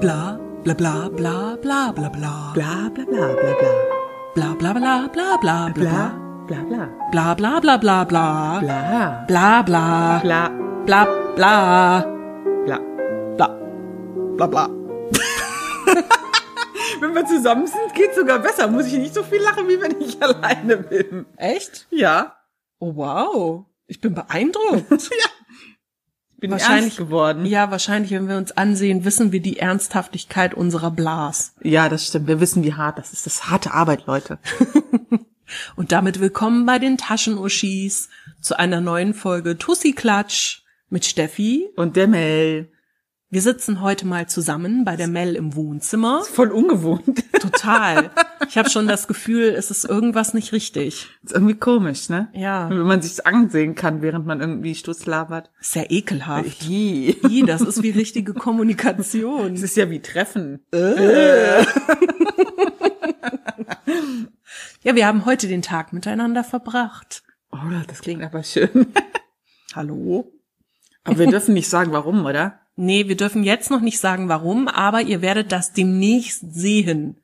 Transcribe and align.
Bla, 0.00 0.38
bla, 0.62 0.74
bla, 0.74 1.08
bla, 1.16 1.56
bla, 1.62 1.92
bla, 1.92 2.08
bla. 2.10 2.52
Bla 2.54 2.90
bla 2.94 3.04
bla 3.04 3.26
bla 3.40 3.52
bla. 3.60 3.72
Bla, 4.34 4.54
bla, 4.58 4.72
bla, 4.74 5.08
bla, 5.12 5.38
bla, 5.38 5.38
bla, 5.40 5.68
Bla 5.68 5.74
bla. 5.74 6.12
bla 6.46 6.62
bla. 6.68 6.88
Bla, 7.10 7.34
bla, 7.34 7.60
bla, 7.60 7.76
bla, 7.78 8.04
bla. 8.04 8.58
Bla. 8.60 9.24
Bla, 9.26 9.62
bla. 9.62 10.20
Bla. 10.22 10.50
Bla, 10.86 11.04
bla. 11.36 12.04
Bla. 12.66 12.78
Bla. 13.36 13.48
Bla, 14.36 14.46
bla. 14.46 14.68
Wenn 17.00 17.14
wir 17.14 17.26
zusammen 17.26 17.66
sind, 17.66 17.94
geht's 17.94 18.16
sogar 18.16 18.38
besser. 18.38 18.68
Muss 18.68 18.86
ich 18.86 18.98
nicht 18.98 19.14
so 19.14 19.22
viel 19.22 19.42
lachen, 19.42 19.66
wie 19.68 19.80
wenn 19.80 20.00
ich 20.00 20.22
alleine 20.22 20.76
bin. 20.78 21.26
Echt? 21.36 21.86
Ja. 21.90 22.36
Oh, 22.78 22.94
wow. 22.94 23.64
Ich 23.86 24.00
bin 24.00 24.14
beeindruckt. 24.14 24.90
ja. 24.90 25.28
Ich 26.34 26.40
bin 26.40 26.50
Wahrscheinlich- 26.50 26.84
ernst 26.84 26.96
geworden. 26.98 27.46
ja, 27.46 27.70
wahrscheinlich, 27.70 28.10
wenn 28.10 28.28
wir 28.28 28.36
uns 28.36 28.52
ansehen, 28.52 29.04
wissen 29.04 29.32
wir 29.32 29.40
die 29.40 29.58
Ernsthaftigkeit 29.58 30.52
unserer 30.54 30.90
Blas. 30.90 31.54
Ja, 31.62 31.88
das 31.88 32.06
stimmt. 32.06 32.28
Wir 32.28 32.40
wissen, 32.40 32.62
wie 32.62 32.74
hart 32.74 32.98
das 32.98 33.12
ist. 33.12 33.24
Das 33.26 33.36
ist 33.36 33.50
harte 33.50 33.72
Arbeit, 33.72 34.06
Leute. 34.06 34.38
Und 35.76 35.92
damit 35.92 36.20
willkommen 36.20 36.66
bei 36.66 36.78
den 36.78 36.98
Taschenuschis 36.98 38.08
zu 38.42 38.58
einer 38.58 38.80
neuen 38.80 39.14
Folge 39.14 39.56
Tussi 39.56 39.92
Klatsch 39.92 40.62
mit 40.90 41.04
Steffi. 41.04 41.68
Und 41.76 41.96
der 41.96 42.08
Mel. 42.08 42.70
Wir 43.28 43.42
sitzen 43.42 43.80
heute 43.80 44.06
mal 44.06 44.28
zusammen 44.28 44.84
bei 44.84 44.94
der 44.94 45.08
Mel 45.08 45.34
im 45.34 45.56
Wohnzimmer. 45.56 46.22
Voll 46.22 46.52
ungewohnt. 46.52 47.24
Total. 47.40 48.10
Ich 48.48 48.56
habe 48.56 48.70
schon 48.70 48.86
das 48.86 49.08
Gefühl, 49.08 49.48
es 49.48 49.72
ist 49.72 49.84
irgendwas 49.84 50.32
nicht 50.32 50.52
richtig. 50.52 51.08
ist 51.24 51.32
irgendwie 51.32 51.56
komisch, 51.56 52.08
ne? 52.08 52.28
Ja. 52.34 52.70
Wenn 52.70 52.78
man 52.82 53.02
sich's 53.02 53.18
ansehen 53.18 53.74
kann, 53.74 54.00
während 54.00 54.26
man 54.26 54.40
irgendwie 54.40 54.76
Stuss 54.76 55.06
labert. 55.06 55.50
Sehr 55.60 55.90
ekelhaft. 55.90 56.62
Ih. 56.68 57.16
Ih, 57.28 57.42
das 57.44 57.62
ist 57.62 57.82
wie 57.82 57.90
richtige 57.90 58.32
Kommunikation. 58.32 59.54
Das 59.54 59.62
ist 59.62 59.76
ja 59.76 59.90
wie 59.90 60.00
Treffen. 60.00 60.64
Ja, 64.82 64.94
wir 64.94 65.04
haben 65.04 65.24
heute 65.24 65.48
den 65.48 65.62
Tag 65.62 65.92
miteinander 65.92 66.44
verbracht. 66.44 67.24
Oh, 67.50 67.56
das 67.88 68.02
klingt 68.02 68.22
aber 68.22 68.44
schön. 68.44 68.86
Hallo? 69.74 70.32
Aber 71.02 71.18
wir 71.18 71.26
dürfen 71.26 71.54
nicht 71.54 71.68
sagen, 71.68 71.90
warum, 71.90 72.24
oder? 72.24 72.60
Nee, 72.76 73.08
wir 73.08 73.16
dürfen 73.16 73.42
jetzt 73.42 73.70
noch 73.70 73.80
nicht 73.80 73.98
sagen, 73.98 74.28
warum, 74.28 74.68
aber 74.68 75.00
ihr 75.00 75.22
werdet 75.22 75.50
das 75.50 75.72
demnächst 75.72 76.54
sehen. 76.54 77.16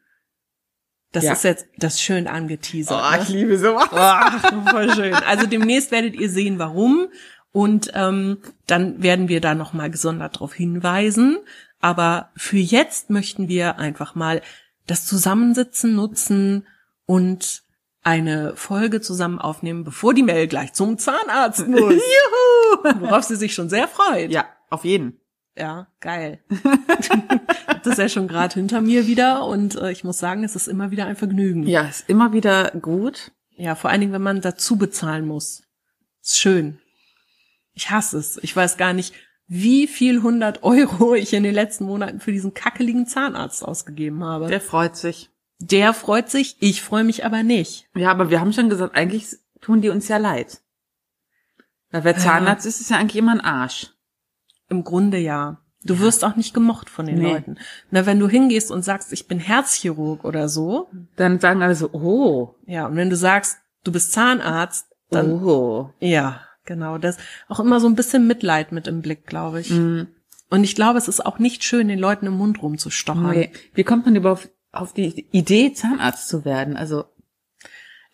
Das 1.12 1.24
Ja. 1.24 1.32
ist 1.34 1.44
jetzt 1.44 1.66
das 1.76 2.00
schön 2.00 2.26
angeteasert. 2.26 2.98
Oh, 2.98 3.16
ne? 3.16 3.22
ich 3.22 3.28
liebe 3.28 3.58
sowas. 3.58 3.88
Ach, 3.92 4.70
voll 4.70 4.90
schön. 4.94 5.12
Also 5.14 5.46
demnächst 5.46 5.90
werdet 5.90 6.14
ihr 6.14 6.30
sehen, 6.30 6.58
warum. 6.58 7.08
Und 7.52 7.90
ähm, 7.94 8.38
dann 8.66 9.02
werden 9.02 9.28
wir 9.28 9.42
da 9.42 9.54
nochmal 9.54 9.90
gesondert 9.90 10.36
darauf 10.36 10.54
hinweisen. 10.54 11.38
Aber 11.80 12.30
für 12.34 12.56
jetzt 12.56 13.10
möchten 13.10 13.48
wir 13.48 13.78
einfach 13.78 14.14
mal 14.14 14.40
das 14.86 15.04
Zusammensitzen 15.04 15.94
nutzen 15.94 16.66
und 17.04 17.62
eine 18.02 18.56
Folge 18.56 19.02
zusammen 19.02 19.38
aufnehmen, 19.38 19.84
bevor 19.84 20.14
die 20.14 20.22
Mel 20.22 20.46
gleich 20.48 20.72
zum 20.72 20.96
Zahnarzt 20.96 21.68
muss. 21.68 21.92
Juhu! 22.82 23.00
Worauf 23.00 23.24
sie 23.24 23.36
sich 23.36 23.52
schon 23.54 23.68
sehr 23.68 23.86
freut. 23.86 24.30
Ja, 24.30 24.46
auf 24.70 24.84
jeden. 24.86 25.18
Ja, 25.56 25.86
geil. 26.00 26.40
das 27.82 27.92
ist 27.92 27.98
ja 27.98 28.08
schon 28.08 28.28
gerade 28.28 28.54
hinter 28.54 28.80
mir 28.80 29.06
wieder 29.06 29.44
und 29.46 29.74
äh, 29.74 29.92
ich 29.92 30.02
muss 30.02 30.18
sagen, 30.18 30.44
es 30.44 30.56
ist 30.56 30.66
immer 30.66 30.90
wieder 30.90 31.06
ein 31.06 31.16
Vergnügen. 31.16 31.66
Ja, 31.66 31.82
ist 31.82 32.08
immer 32.08 32.32
wieder 32.32 32.70
gut. 32.80 33.32
Ja, 33.50 33.74
vor 33.74 33.90
allen 33.90 34.00
Dingen, 34.00 34.12
wenn 34.12 34.22
man 34.22 34.40
dazu 34.40 34.76
bezahlen 34.76 35.26
muss. 35.26 35.62
Ist 36.22 36.38
schön. 36.38 36.78
Ich 37.74 37.90
hasse 37.90 38.18
es. 38.18 38.38
Ich 38.42 38.54
weiß 38.56 38.76
gar 38.76 38.92
nicht, 38.92 39.14
wie 39.46 39.86
viel 39.86 40.16
100 40.16 40.62
Euro 40.62 41.14
ich 41.14 41.34
in 41.34 41.42
den 41.42 41.54
letzten 41.54 41.84
Monaten 41.84 42.20
für 42.20 42.32
diesen 42.32 42.54
kackeligen 42.54 43.06
Zahnarzt 43.06 43.64
ausgegeben 43.64 44.24
habe. 44.24 44.46
Der 44.46 44.60
freut 44.60 44.96
sich. 44.96 45.30
Der 45.58 45.94
freut 45.94 46.30
sich, 46.30 46.56
ich 46.60 46.82
freue 46.82 47.04
mich 47.04 47.24
aber 47.24 47.42
nicht. 47.42 47.88
Ja, 47.94 48.10
aber 48.10 48.30
wir 48.30 48.40
haben 48.40 48.52
schon 48.52 48.68
gesagt, 48.68 48.96
eigentlich 48.96 49.36
tun 49.60 49.80
die 49.80 49.90
uns 49.90 50.08
ja 50.08 50.16
leid. 50.16 50.60
Weil 51.90 52.04
wer 52.04 52.16
Zahnarzt 52.16 52.66
ist, 52.66 52.80
ist 52.80 52.90
ja 52.90 52.96
eigentlich 52.96 53.16
immer 53.16 53.32
ein 53.32 53.40
Arsch. 53.40 53.91
Im 54.72 54.84
Grunde 54.84 55.18
ja. 55.18 55.58
Du 55.84 55.98
wirst 55.98 56.24
auch 56.24 56.36
nicht 56.36 56.54
gemocht 56.54 56.88
von 56.88 57.06
den 57.06 57.18
Nee. 57.18 57.32
Leuten. 57.32 57.56
Na, 57.90 58.06
wenn 58.06 58.18
du 58.20 58.28
hingehst 58.28 58.70
und 58.70 58.82
sagst, 58.84 59.12
ich 59.12 59.26
bin 59.28 59.38
Herzchirurg 59.38 60.24
oder 60.24 60.48
so, 60.48 60.88
Dann 61.16 61.40
sagen 61.40 61.62
alle 61.62 61.74
so, 61.74 61.90
oh, 61.92 62.54
ja, 62.66 62.86
und 62.86 62.96
wenn 62.96 63.10
du 63.10 63.16
sagst, 63.16 63.58
du 63.84 63.92
bist 63.92 64.12
Zahnarzt, 64.12 64.86
dann 65.10 65.42
oh. 65.42 65.90
Ja, 66.00 66.40
genau. 66.64 66.98
Das 66.98 67.18
auch 67.48 67.60
immer 67.60 67.80
so 67.80 67.86
ein 67.88 67.96
bisschen 67.96 68.26
Mitleid 68.26 68.72
mit 68.72 68.86
im 68.86 69.02
Blick, 69.02 69.26
glaube 69.26 69.60
ich. 69.60 69.70
Mhm. 69.70 70.06
Und 70.50 70.64
ich 70.64 70.74
glaube, 70.76 70.98
es 70.98 71.08
ist 71.08 71.24
auch 71.26 71.38
nicht 71.38 71.64
schön, 71.64 71.88
den 71.88 71.98
Leuten 71.98 72.26
im 72.26 72.34
Mund 72.38 72.62
rumzustochern. 72.62 73.30
Nee. 73.30 73.50
Wie 73.74 73.84
kommt 73.84 74.04
man 74.06 74.14
überhaupt 74.16 74.50
auf 74.70 74.92
die 74.94 75.26
Idee, 75.32 75.72
Zahnarzt 75.74 76.28
zu 76.28 76.44
werden? 76.44 76.76
Also, 76.76 77.04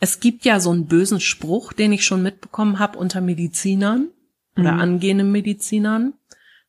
Es 0.00 0.20
gibt 0.20 0.44
ja 0.44 0.58
so 0.60 0.70
einen 0.70 0.86
bösen 0.86 1.20
Spruch, 1.20 1.72
den 1.72 1.92
ich 1.92 2.04
schon 2.04 2.22
mitbekommen 2.22 2.78
habe 2.78 2.96
unter 2.98 3.20
Medizinern 3.20 4.08
oder 4.56 4.72
Mhm. 4.75 4.80
angehenden 4.80 5.32
Medizinern. 5.32 6.14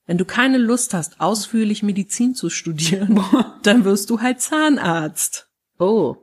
Wenn 0.10 0.18
du 0.18 0.26
keine 0.26 0.58
Lust 0.58 0.96
hast, 0.96 1.22
ausführlich 1.22 1.84
Medizin 1.84 2.34
zu 2.34 2.50
studieren, 2.50 3.24
dann 3.62 3.86
wirst 3.86 4.10
du 4.10 4.22
halt 4.22 4.42
Zahnarzt. 4.42 5.52
oh. 5.78 6.16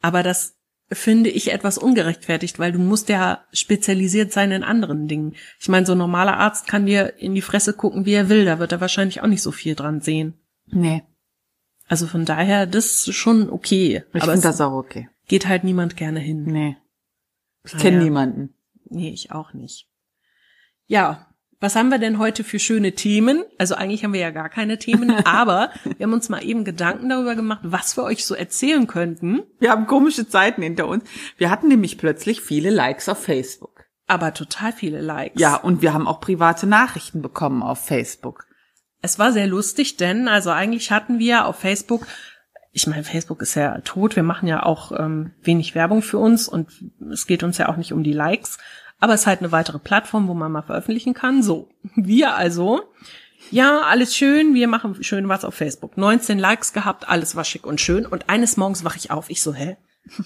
Aber 0.00 0.22
das 0.22 0.54
finde 0.88 1.28
ich 1.28 1.50
etwas 1.50 1.78
ungerechtfertigt, 1.78 2.60
weil 2.60 2.70
du 2.70 2.78
musst 2.78 3.08
ja 3.08 3.44
spezialisiert 3.52 4.30
sein 4.30 4.52
in 4.52 4.62
anderen 4.62 5.08
Dingen. 5.08 5.34
Ich 5.58 5.68
meine, 5.68 5.84
so 5.84 5.92
ein 5.92 5.98
normaler 5.98 6.36
Arzt 6.36 6.68
kann 6.68 6.86
dir 6.86 7.18
in 7.18 7.34
die 7.34 7.42
Fresse 7.42 7.72
gucken, 7.72 8.06
wie 8.06 8.12
er 8.12 8.28
will. 8.28 8.44
Da 8.44 8.60
wird 8.60 8.70
er 8.70 8.80
wahrscheinlich 8.80 9.20
auch 9.20 9.26
nicht 9.26 9.42
so 9.42 9.50
viel 9.50 9.74
dran 9.74 10.00
sehen. 10.00 10.34
Nee. 10.66 11.02
Also 11.88 12.06
von 12.06 12.24
daher, 12.24 12.66
das 12.66 13.08
ist 13.08 13.14
schon 13.16 13.50
okay. 13.50 14.04
Ich 14.14 14.22
finde 14.22 14.42
das 14.42 14.60
auch 14.60 14.74
okay. 14.74 15.08
geht 15.26 15.48
halt 15.48 15.64
niemand 15.64 15.96
gerne 15.96 16.20
hin. 16.20 16.44
Nee. 16.44 16.76
Ich 17.64 17.76
kenne 17.76 17.98
niemanden. 18.00 18.54
Nee, 18.84 19.10
ich 19.10 19.32
auch 19.32 19.54
nicht. 19.54 19.88
Ja, 20.86 21.27
was 21.60 21.74
haben 21.74 21.88
wir 21.88 21.98
denn 21.98 22.18
heute 22.18 22.44
für 22.44 22.58
schöne 22.58 22.92
Themen? 22.92 23.44
Also 23.58 23.74
eigentlich 23.74 24.04
haben 24.04 24.12
wir 24.12 24.20
ja 24.20 24.30
gar 24.30 24.48
keine 24.48 24.78
Themen, 24.78 25.10
aber 25.24 25.70
wir 25.84 26.04
haben 26.04 26.12
uns 26.12 26.28
mal 26.28 26.44
eben 26.44 26.64
Gedanken 26.64 27.08
darüber 27.08 27.34
gemacht, 27.34 27.60
was 27.64 27.96
wir 27.96 28.04
euch 28.04 28.24
so 28.24 28.34
erzählen 28.34 28.86
könnten. 28.86 29.42
Wir 29.58 29.70
haben 29.70 29.86
komische 29.86 30.28
Zeiten 30.28 30.62
hinter 30.62 30.86
uns. 30.86 31.04
Wir 31.36 31.50
hatten 31.50 31.68
nämlich 31.68 31.98
plötzlich 31.98 32.40
viele 32.40 32.70
Likes 32.70 33.08
auf 33.08 33.22
Facebook. 33.22 33.84
Aber 34.06 34.32
total 34.32 34.72
viele 34.72 35.00
Likes. 35.00 35.40
Ja, 35.40 35.56
und 35.56 35.82
wir 35.82 35.92
haben 35.92 36.06
auch 36.06 36.20
private 36.20 36.66
Nachrichten 36.66 37.22
bekommen 37.22 37.62
auf 37.62 37.84
Facebook. 37.84 38.46
Es 39.02 39.18
war 39.18 39.32
sehr 39.32 39.46
lustig, 39.46 39.96
denn 39.96 40.28
also 40.28 40.50
eigentlich 40.50 40.90
hatten 40.90 41.18
wir 41.18 41.46
auf 41.46 41.56
Facebook, 41.56 42.06
ich 42.72 42.86
meine, 42.86 43.04
Facebook 43.04 43.42
ist 43.42 43.54
ja 43.54 43.78
tot, 43.80 44.16
wir 44.16 44.22
machen 44.22 44.48
ja 44.48 44.62
auch 44.62 44.92
ähm, 44.92 45.32
wenig 45.42 45.74
Werbung 45.74 46.02
für 46.02 46.18
uns 46.18 46.48
und 46.48 46.68
es 47.12 47.26
geht 47.26 47.42
uns 47.42 47.58
ja 47.58 47.68
auch 47.68 47.76
nicht 47.76 47.92
um 47.92 48.02
die 48.02 48.12
Likes, 48.12 48.58
aber 48.98 49.14
es 49.14 49.20
ist 49.22 49.26
halt 49.26 49.40
eine 49.40 49.52
weitere 49.52 49.78
Plattform, 49.78 50.28
wo 50.28 50.34
man 50.34 50.52
mal 50.52 50.62
veröffentlichen 50.62 51.14
kann. 51.14 51.42
So, 51.42 51.68
wir 51.94 52.34
also, 52.34 52.82
ja, 53.50 53.80
alles 53.82 54.16
schön, 54.16 54.54
wir 54.54 54.68
machen 54.68 55.02
schön 55.02 55.28
was 55.28 55.44
auf 55.44 55.54
Facebook. 55.54 55.96
19 55.96 56.38
Likes 56.38 56.72
gehabt, 56.72 57.08
alles 57.08 57.36
war 57.36 57.44
schick 57.44 57.66
und 57.66 57.80
schön 57.80 58.06
und 58.06 58.28
eines 58.28 58.56
Morgens 58.56 58.84
wache 58.84 58.98
ich 58.98 59.10
auf, 59.10 59.30
ich 59.30 59.42
so, 59.42 59.54
hä? 59.54 59.76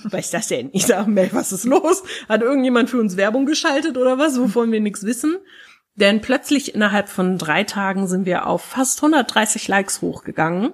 Was 0.05 0.27
ist 0.27 0.35
das 0.35 0.49
denn? 0.49 0.71
Ich 0.73 0.87
sag, 0.87 1.09
Mel, 1.09 1.31
was 1.33 1.51
ist 1.51 1.65
los? 1.65 2.05
Hat 2.29 2.43
irgendjemand 2.43 2.89
für 2.89 3.01
uns 3.01 3.17
Werbung 3.17 3.47
geschaltet 3.47 3.97
oder 3.97 4.17
was, 4.17 4.39
wovon 4.39 4.71
wir 4.71 4.81
nichts 4.81 5.03
wissen? 5.03 5.39
Denn 5.97 6.21
plötzlich 6.21 6.75
innerhalb 6.75 7.09
von 7.09 7.37
drei 7.37 7.65
Tagen 7.65 8.07
sind 8.07 8.25
wir 8.25 8.47
auf 8.47 8.63
fast 8.63 9.01
130 9.03 9.67
Likes 9.69 10.01
hochgegangen. 10.01 10.73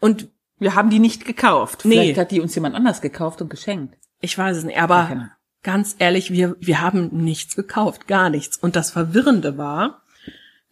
Und 0.00 0.28
Wir 0.60 0.74
haben 0.74 0.90
die 0.90 1.00
nicht 1.00 1.24
gekauft. 1.24 1.84
Nee. 1.84 1.94
Vielleicht 1.94 2.18
hat 2.18 2.30
die 2.30 2.40
uns 2.40 2.54
jemand 2.54 2.74
anders 2.74 3.00
gekauft 3.00 3.42
und 3.42 3.50
geschenkt. 3.50 3.96
ich 4.20 4.36
weiß 4.38 4.56
es 4.58 4.64
nicht, 4.64 4.78
aber. 4.78 5.30
Ganz 5.62 5.96
ehrlich, 5.98 6.32
wir, 6.32 6.56
wir 6.60 6.80
haben 6.80 7.08
nichts 7.24 7.56
gekauft, 7.56 8.06
gar 8.06 8.30
nichts. 8.30 8.56
Und 8.56 8.76
das 8.76 8.90
Verwirrende 8.90 9.58
war, 9.58 10.02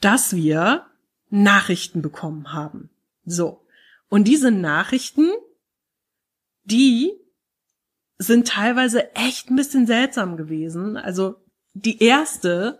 dass 0.01 0.35
wir 0.37 0.87
Nachrichten 1.31 2.03
bekommen 2.03 2.53
haben. 2.53 2.91
So. 3.25 3.65
Und 4.09 4.25
diese 4.25 4.51
Nachrichten, 4.51 5.31
die 6.65 7.13
sind 8.19 8.49
teilweise 8.49 9.15
echt 9.15 9.51
ein 9.51 9.57
bisschen 9.57 9.87
seltsam 9.87 10.37
gewesen. 10.37 10.97
Also 10.97 11.37
die 11.75 12.03
erste 12.03 12.79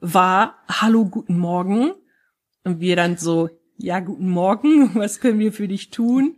war 0.00 0.58
Hallo, 0.68 1.04
guten 1.04 1.38
Morgen. 1.38 1.92
Und 2.64 2.80
wir 2.80 2.96
dann 2.96 3.16
so, 3.16 3.50
ja, 3.76 4.00
guten 4.00 4.28
Morgen, 4.30 4.94
was 4.94 5.20
können 5.20 5.38
wir 5.38 5.52
für 5.52 5.68
dich 5.68 5.90
tun? 5.90 6.36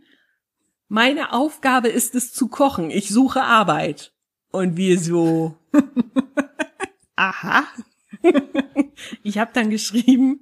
Meine 0.87 1.31
Aufgabe 1.31 1.87
ist 1.87 2.15
es 2.15 2.33
zu 2.33 2.47
kochen. 2.47 2.89
Ich 2.89 3.09
suche 3.09 3.43
Arbeit. 3.43 4.13
Und 4.51 4.77
wir 4.77 4.99
so, 4.99 5.57
aha. 7.15 7.63
ich 9.23 9.37
habe 9.37 9.51
dann 9.53 9.69
geschrieben, 9.69 10.41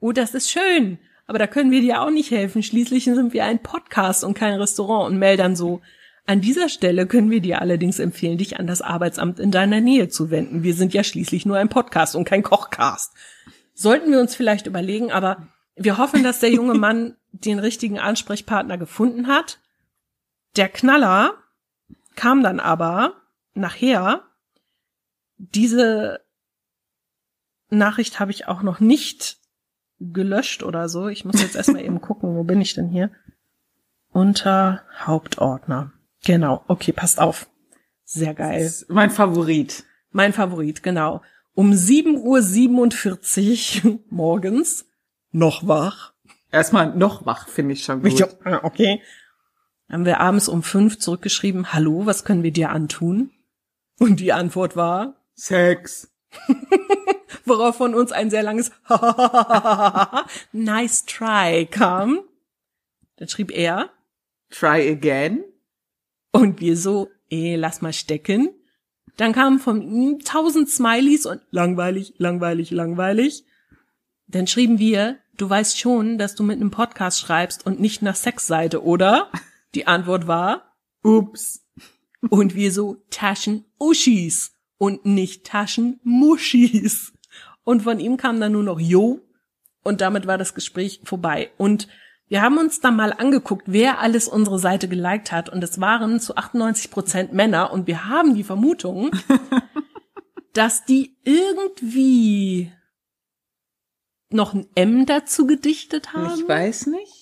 oh, 0.00 0.12
das 0.12 0.34
ist 0.34 0.50
schön, 0.50 0.98
aber 1.26 1.38
da 1.38 1.46
können 1.46 1.70
wir 1.70 1.80
dir 1.80 2.00
auch 2.00 2.10
nicht 2.10 2.30
helfen. 2.30 2.62
Schließlich 2.62 3.04
sind 3.04 3.32
wir 3.32 3.44
ein 3.44 3.62
Podcast 3.62 4.24
und 4.24 4.34
kein 4.34 4.54
Restaurant. 4.54 5.12
Und 5.12 5.18
Mel 5.18 5.36
dann 5.36 5.56
so, 5.56 5.82
An 6.28 6.42
dieser 6.42 6.68
Stelle 6.68 7.06
können 7.06 7.30
wir 7.30 7.40
dir 7.40 7.62
allerdings 7.62 7.98
empfehlen, 7.98 8.36
dich 8.36 8.60
an 8.60 8.66
das 8.66 8.82
Arbeitsamt 8.82 9.40
in 9.40 9.50
deiner 9.50 9.80
Nähe 9.80 10.10
zu 10.10 10.30
wenden. 10.30 10.62
Wir 10.62 10.74
sind 10.74 10.92
ja 10.92 11.02
schließlich 11.02 11.46
nur 11.46 11.56
ein 11.56 11.70
Podcast 11.70 12.14
und 12.14 12.24
kein 12.24 12.42
Kochcast. 12.42 13.14
Sollten 13.72 14.10
wir 14.10 14.20
uns 14.20 14.34
vielleicht 14.34 14.66
überlegen, 14.66 15.10
aber 15.10 15.48
wir 15.74 15.96
hoffen, 15.96 16.22
dass 16.22 16.40
der 16.40 16.50
junge 16.50 16.74
Mann 16.74 17.16
den 17.32 17.58
richtigen 17.58 17.98
Ansprechpartner 17.98 18.76
gefunden 18.76 19.26
hat. 19.26 19.58
Der 20.56 20.68
Knaller 20.68 21.32
kam 22.14 22.42
dann 22.42 22.60
aber 22.60 23.14
nachher. 23.58 24.24
Diese 25.36 26.20
Nachricht 27.70 28.20
habe 28.20 28.30
ich 28.30 28.48
auch 28.48 28.62
noch 28.62 28.80
nicht 28.80 29.38
gelöscht 30.00 30.62
oder 30.62 30.88
so. 30.88 31.08
Ich 31.08 31.24
muss 31.24 31.40
jetzt 31.40 31.56
erstmal 31.56 31.84
eben 31.84 32.00
gucken, 32.08 32.36
wo 32.36 32.44
bin 32.44 32.60
ich 32.60 32.74
denn 32.74 32.88
hier? 32.88 33.10
Unter 34.10 34.82
Hauptordner. 34.98 35.92
Genau, 36.24 36.64
okay, 36.66 36.92
passt 36.92 37.20
auf. 37.20 37.48
Sehr 38.04 38.34
geil. 38.34 38.72
Mein 38.88 39.10
Favorit. 39.10 39.84
Mein 40.10 40.32
Favorit, 40.32 40.82
genau. 40.82 41.20
Um 41.54 41.72
7.47 41.72 43.84
Uhr 43.84 44.00
morgens, 44.10 44.86
noch 45.30 45.68
wach. 45.68 46.14
Erstmal 46.50 46.96
noch 46.96 47.26
wach, 47.26 47.46
finde 47.48 47.74
ich 47.74 47.84
schon 47.84 48.02
gut. 48.02 48.18
Ja, 48.18 48.28
okay. 48.64 49.02
Haben 49.90 50.04
wir 50.04 50.20
abends 50.20 50.48
um 50.48 50.62
fünf 50.62 50.98
zurückgeschrieben, 50.98 51.72
hallo, 51.72 52.06
was 52.06 52.24
können 52.24 52.42
wir 52.42 52.52
dir 52.52 52.70
antun? 52.70 53.30
Und 53.98 54.20
die 54.20 54.32
Antwort 54.32 54.76
war, 54.76 55.16
Sex. 55.34 56.10
worauf 57.48 57.76
von 57.76 57.94
uns 57.94 58.12
ein 58.12 58.30
sehr 58.30 58.42
langes 58.42 58.70
Nice 60.52 61.04
try 61.06 61.66
kam. 61.66 62.20
Dann 63.16 63.28
schrieb 63.28 63.50
er, 63.50 63.90
Try 64.50 64.90
again. 64.90 65.44
Und 66.30 66.60
wir 66.60 66.76
so, 66.76 67.10
eh, 67.30 67.56
lass 67.56 67.82
mal 67.82 67.92
stecken. 67.92 68.50
Dann 69.16 69.32
kamen 69.32 69.58
von 69.58 69.82
ihm 69.82 70.20
tausend 70.20 70.70
Smileys 70.70 71.26
und 71.26 71.42
langweilig, 71.50 72.14
langweilig, 72.18 72.70
langweilig. 72.70 73.44
Dann 74.26 74.46
schrieben 74.46 74.78
wir, 74.78 75.18
du 75.36 75.50
weißt 75.50 75.78
schon, 75.78 76.18
dass 76.18 76.34
du 76.34 76.44
mit 76.44 76.60
einem 76.60 76.70
Podcast 76.70 77.18
schreibst 77.18 77.66
und 77.66 77.80
nicht 77.80 78.02
nach 78.02 78.14
Sexseite, 78.14 78.84
oder? 78.84 79.30
Die 79.74 79.86
Antwort 79.86 80.26
war, 80.28 80.76
Ups. 81.02 81.67
Und 82.30 82.54
wir 82.54 82.72
so, 82.72 82.96
Taschen-Uschis 83.10 84.52
und 84.78 85.04
nicht 85.04 85.44
Taschen-Muschis. 85.46 87.12
Und 87.64 87.82
von 87.82 88.00
ihm 88.00 88.16
kam 88.16 88.40
dann 88.40 88.52
nur 88.52 88.62
noch 88.62 88.80
Jo 88.80 89.20
und 89.82 90.00
damit 90.00 90.26
war 90.26 90.38
das 90.38 90.54
Gespräch 90.54 91.00
vorbei. 91.04 91.50
Und 91.58 91.88
wir 92.28 92.42
haben 92.42 92.58
uns 92.58 92.80
dann 92.80 92.96
mal 92.96 93.12
angeguckt, 93.12 93.64
wer 93.66 94.00
alles 94.00 94.28
unsere 94.28 94.58
Seite 94.58 94.88
geliked 94.88 95.32
hat 95.32 95.48
und 95.48 95.64
es 95.64 95.80
waren 95.80 96.20
zu 96.20 96.36
98 96.36 96.90
Prozent 96.90 97.32
Männer 97.32 97.72
und 97.72 97.86
wir 97.86 98.06
haben 98.06 98.34
die 98.34 98.44
Vermutung, 98.44 99.10
dass 100.52 100.84
die 100.84 101.16
irgendwie 101.24 102.70
noch 104.30 104.52
ein 104.52 104.66
M 104.74 105.06
dazu 105.06 105.46
gedichtet 105.46 106.12
haben. 106.12 106.38
Ich 106.38 106.46
weiß 106.46 106.88
nicht. 106.88 107.17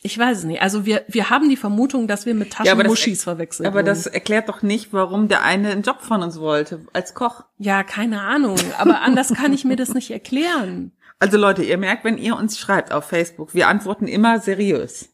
Ich 0.00 0.16
weiß 0.16 0.38
es 0.38 0.44
nicht. 0.44 0.62
Also 0.62 0.86
wir, 0.86 1.04
wir 1.08 1.28
haben 1.28 1.48
die 1.48 1.56
Vermutung, 1.56 2.06
dass 2.06 2.24
wir 2.24 2.34
mit 2.34 2.52
Ja, 2.54 2.60
aber 2.60 2.66
Taschenmuschis 2.82 3.24
verwechselt 3.24 3.66
Aber 3.66 3.78
wurden. 3.78 3.86
das 3.86 4.06
erklärt 4.06 4.48
doch 4.48 4.62
nicht, 4.62 4.92
warum 4.92 5.26
der 5.28 5.42
eine 5.42 5.70
einen 5.70 5.82
Job 5.82 6.02
von 6.02 6.22
uns 6.22 6.38
wollte, 6.38 6.86
als 6.92 7.14
Koch. 7.14 7.44
Ja, 7.58 7.82
keine 7.82 8.20
Ahnung. 8.20 8.56
Aber 8.78 9.00
anders 9.00 9.32
kann 9.34 9.52
ich 9.52 9.64
mir 9.64 9.74
das 9.76 9.94
nicht 9.94 10.10
erklären. 10.12 10.92
Also 11.18 11.36
Leute, 11.36 11.64
ihr 11.64 11.78
merkt, 11.78 12.04
wenn 12.04 12.16
ihr 12.16 12.36
uns 12.36 12.58
schreibt 12.60 12.92
auf 12.92 13.06
Facebook, 13.06 13.54
wir 13.54 13.66
antworten 13.66 14.06
immer 14.06 14.38
seriös. 14.38 15.08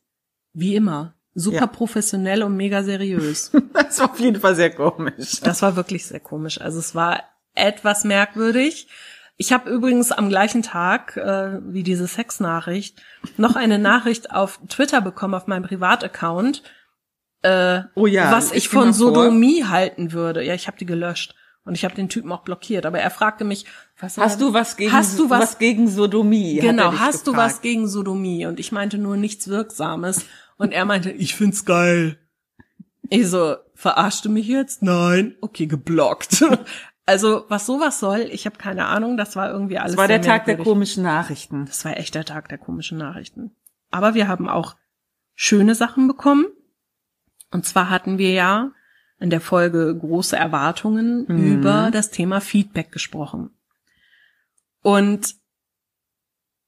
Wie 0.52 0.74
immer. 0.76 1.14
Super 1.34 1.56
Ja. 1.60 1.66
professionell 1.66 2.42
und 2.42 2.54
mega 2.56 2.82
seriös. 2.84 3.52
Das 3.72 3.98
war 4.00 4.10
auf 4.10 4.20
jeden 4.20 4.40
Fall 4.40 4.54
sehr 4.54 4.70
komisch. 4.70 5.40
Das 5.42 5.62
war 5.62 5.76
wirklich 5.76 6.06
sehr 6.06 6.20
komisch. 6.20 6.60
Also 6.60 6.78
es 6.78 6.94
war 6.94 7.22
etwas 7.54 8.04
merkwürdig. 8.04 8.88
Ich 9.36 9.52
habe 9.52 9.68
übrigens 9.70 10.12
am 10.12 10.28
gleichen 10.28 10.62
Tag 10.62 11.16
äh, 11.16 11.58
wie 11.66 11.82
diese 11.82 12.06
Sexnachricht 12.06 13.02
noch 13.36 13.56
eine 13.56 13.78
Nachricht 13.78 14.30
auf 14.30 14.60
Twitter 14.68 15.00
bekommen, 15.00 15.34
auf 15.34 15.46
meinem 15.48 15.64
Privataccount, 15.64 16.62
äh, 17.42 17.80
Oh 17.96 18.06
ja. 18.06 18.30
was 18.30 18.52
ich 18.52 18.72
mal 18.72 18.82
von 18.84 18.94
vor. 18.94 19.14
Sodomie 19.14 19.64
halten 19.64 20.12
würde. 20.12 20.42
Ja, 20.44 20.54
ich 20.54 20.66
habe 20.68 20.78
die 20.78 20.86
gelöscht 20.86 21.34
und 21.64 21.74
ich 21.74 21.84
habe 21.84 21.94
den 21.96 22.08
Typen 22.08 22.30
auch 22.30 22.42
blockiert. 22.42 22.86
Aber 22.86 23.00
er 23.00 23.10
fragte 23.10 23.42
mich, 23.44 23.66
was 23.98 24.16
Hast 24.18 24.40
du 24.40 24.52
was 24.54 24.76
gegen, 24.76 24.92
Hast 24.92 25.18
du 25.18 25.28
was- 25.30 25.58
gegen 25.58 25.88
Sodomie? 25.88 26.60
Genau, 26.60 26.92
hast 26.98 27.26
du 27.26 27.32
gefragt. 27.32 27.54
was 27.54 27.60
gegen 27.60 27.88
Sodomie? 27.88 28.46
Und 28.46 28.60
ich 28.60 28.70
meinte 28.70 28.98
nur 28.98 29.16
nichts 29.16 29.48
Wirksames. 29.48 30.26
Und 30.58 30.72
er 30.72 30.84
meinte, 30.84 31.10
ich 31.10 31.34
find's 31.34 31.64
geil. 31.64 32.18
Ich 33.10 33.28
so, 33.28 33.56
verarschte 33.74 34.28
mich 34.28 34.46
jetzt? 34.46 34.82
Nein. 34.82 35.34
Okay, 35.40 35.66
geblockt. 35.66 36.44
Also, 37.06 37.44
was 37.48 37.66
sowas 37.66 38.00
soll, 38.00 38.20
ich 38.20 38.46
habe 38.46 38.56
keine 38.56 38.86
Ahnung, 38.86 39.16
das 39.18 39.36
war 39.36 39.50
irgendwie 39.50 39.78
alles. 39.78 39.92
Das 39.92 39.98
war 39.98 40.08
der 40.08 40.22
Tag 40.22 40.46
der 40.46 40.54
merkwürdig. 40.54 40.64
komischen 40.72 41.02
Nachrichten. 41.04 41.66
Das 41.66 41.84
war 41.84 41.96
echt 41.98 42.14
der 42.14 42.24
Tag 42.24 42.48
der 42.48 42.56
komischen 42.58 42.96
Nachrichten. 42.98 43.54
Aber 43.90 44.14
wir 44.14 44.26
haben 44.26 44.48
auch 44.48 44.74
schöne 45.34 45.74
Sachen 45.74 46.08
bekommen. 46.08 46.46
Und 47.50 47.66
zwar 47.66 47.90
hatten 47.90 48.16
wir 48.18 48.32
ja 48.32 48.72
in 49.18 49.28
der 49.30 49.40
Folge 49.42 49.96
große 49.96 50.36
Erwartungen 50.36 51.26
Mhm. 51.28 51.52
über 51.58 51.90
das 51.92 52.10
Thema 52.10 52.40
Feedback 52.40 52.90
gesprochen. 52.90 53.50
Und 54.82 55.34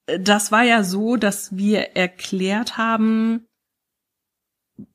das 0.06 0.52
war 0.52 0.62
ja 0.62 0.84
so, 0.84 1.16
dass 1.16 1.56
wir 1.56 1.96
erklärt 1.96 2.76
haben, 2.76 3.46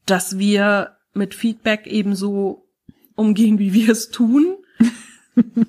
dass 0.05 0.37
wir 0.37 0.97
mit 1.13 1.33
Feedback 1.35 1.87
ebenso 1.87 2.69
umgehen, 3.15 3.59
wie 3.59 3.73
wir 3.73 3.89
es 3.89 4.09
tun 4.09 4.55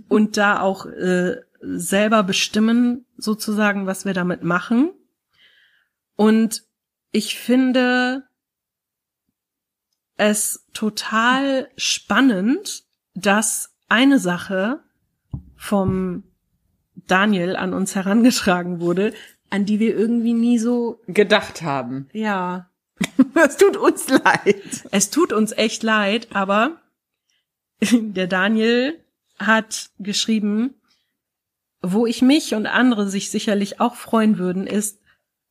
und 0.09 0.37
da 0.37 0.61
auch 0.61 0.87
äh, 0.87 1.37
selber 1.61 2.23
bestimmen, 2.23 3.07
sozusagen, 3.17 3.87
was 3.87 4.05
wir 4.05 4.15
damit 4.15 4.43
machen. 4.43 4.91
Und 6.17 6.65
ich 7.13 7.39
finde 7.39 8.25
es 10.17 10.67
total 10.73 11.69
spannend, 11.77 12.85
dass 13.15 13.75
eine 13.89 14.19
Sache 14.19 14.81
vom 15.57 16.25
Daniel 16.95 17.57
an 17.57 17.75
uns 17.75 17.95
herangetragen 17.95 18.81
wurde, 18.81 19.13
an 19.51 19.65
die 19.67 19.79
wir 19.79 19.97
irgendwie 19.97 20.33
nie 20.33 20.59
so, 20.59 21.01
Gedacht 21.07 21.63
haben. 21.63 22.09
ja, 22.13 22.71
Es 23.35 23.57
tut 23.57 23.77
uns 23.77 24.09
leid. 24.09 24.87
es 24.91 25.11
tut 25.11 25.33
uns 25.33 25.53
echt 25.53 25.83
leid, 25.83 26.29
aber 26.33 26.81
der 27.93 28.27
Daniel 28.27 29.02
hat 29.47 29.91
geschrieben, 29.99 30.75
wo 31.83 32.07
ich 32.07 32.23
mich 32.23 32.55
und 32.55 32.67
andere 32.67 33.09
sich 33.09 33.31
sicherlich 33.31 33.81
auch 33.81 33.97
freuen 33.97 34.39
würden, 34.39 34.67
ist, 34.67 35.01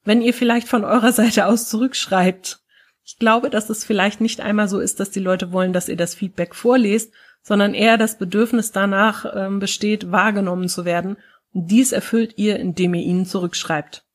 wenn 0.03 0.21
ihr 0.21 0.33
vielleicht 0.33 0.67
von 0.67 0.83
eurer 0.83 1.11
Seite 1.11 1.45
aus 1.45 1.69
zurückschreibt. 1.69 2.59
Ich 3.03 3.17
glaube, 3.17 3.49
dass 3.49 3.69
es 3.69 3.83
vielleicht 3.83 4.21
nicht 4.21 4.41
einmal 4.41 4.69
so 4.69 4.79
ist, 4.79 4.99
dass 4.99 5.11
die 5.11 5.19
Leute 5.19 5.51
wollen, 5.51 5.73
dass 5.73 5.89
ihr 5.89 5.97
das 5.97 6.15
Feedback 6.15 6.55
vorlest, 6.55 7.13
sondern 7.41 7.73
eher 7.73 7.97
das 7.97 8.17
Bedürfnis 8.17 8.71
danach 8.71 9.25
ähm, 9.35 9.59
besteht, 9.59 10.11
wahrgenommen 10.11 10.69
zu 10.69 10.85
werden. 10.85 11.17
Und 11.53 11.69
dies 11.71 11.91
erfüllt 11.91 12.37
ihr, 12.37 12.59
indem 12.59 12.93
ihr 12.93 13.01
ihnen 13.01 13.25
zurückschreibt. 13.25 14.05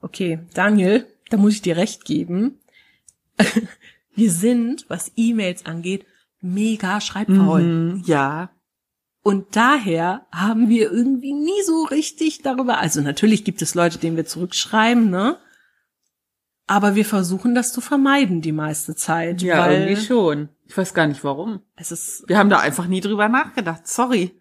Okay, 0.00 0.40
Daniel, 0.54 1.06
da 1.30 1.36
muss 1.36 1.54
ich 1.54 1.62
dir 1.62 1.76
recht 1.76 2.04
geben. 2.04 2.60
Wir 4.14 4.30
sind, 4.30 4.84
was 4.88 5.10
E-Mails 5.16 5.66
angeht, 5.66 6.06
mega 6.40 7.00
schreibfaul. 7.00 7.62
Mhm, 7.62 8.02
ja. 8.06 8.50
Und 9.24 9.56
daher 9.56 10.26
haben 10.30 10.68
wir 10.68 10.92
irgendwie 10.92 11.32
nie 11.32 11.62
so 11.64 11.84
richtig 11.84 12.42
darüber, 12.42 12.76
also 12.78 13.00
natürlich 13.00 13.42
gibt 13.42 13.62
es 13.62 13.74
Leute, 13.74 13.98
denen 13.98 14.16
wir 14.18 14.26
zurückschreiben, 14.26 15.08
ne? 15.10 15.38
Aber 16.66 16.94
wir 16.94 17.06
versuchen 17.06 17.54
das 17.54 17.72
zu 17.72 17.80
vermeiden 17.80 18.42
die 18.42 18.52
meiste 18.52 18.94
Zeit, 18.94 19.40
Ja, 19.42 19.70
irgendwie 19.70 19.96
schon. 19.96 20.50
Ich 20.66 20.76
weiß 20.76 20.92
gar 20.94 21.06
nicht 21.06 21.24
warum. 21.24 21.60
es 21.74 21.90
ist 21.90 22.24
Wir 22.28 22.36
haben 22.38 22.50
da 22.50 22.58
einfach 22.60 22.86
nie 22.86 23.00
drüber 23.00 23.28
nachgedacht. 23.30 23.88
Sorry. 23.88 24.38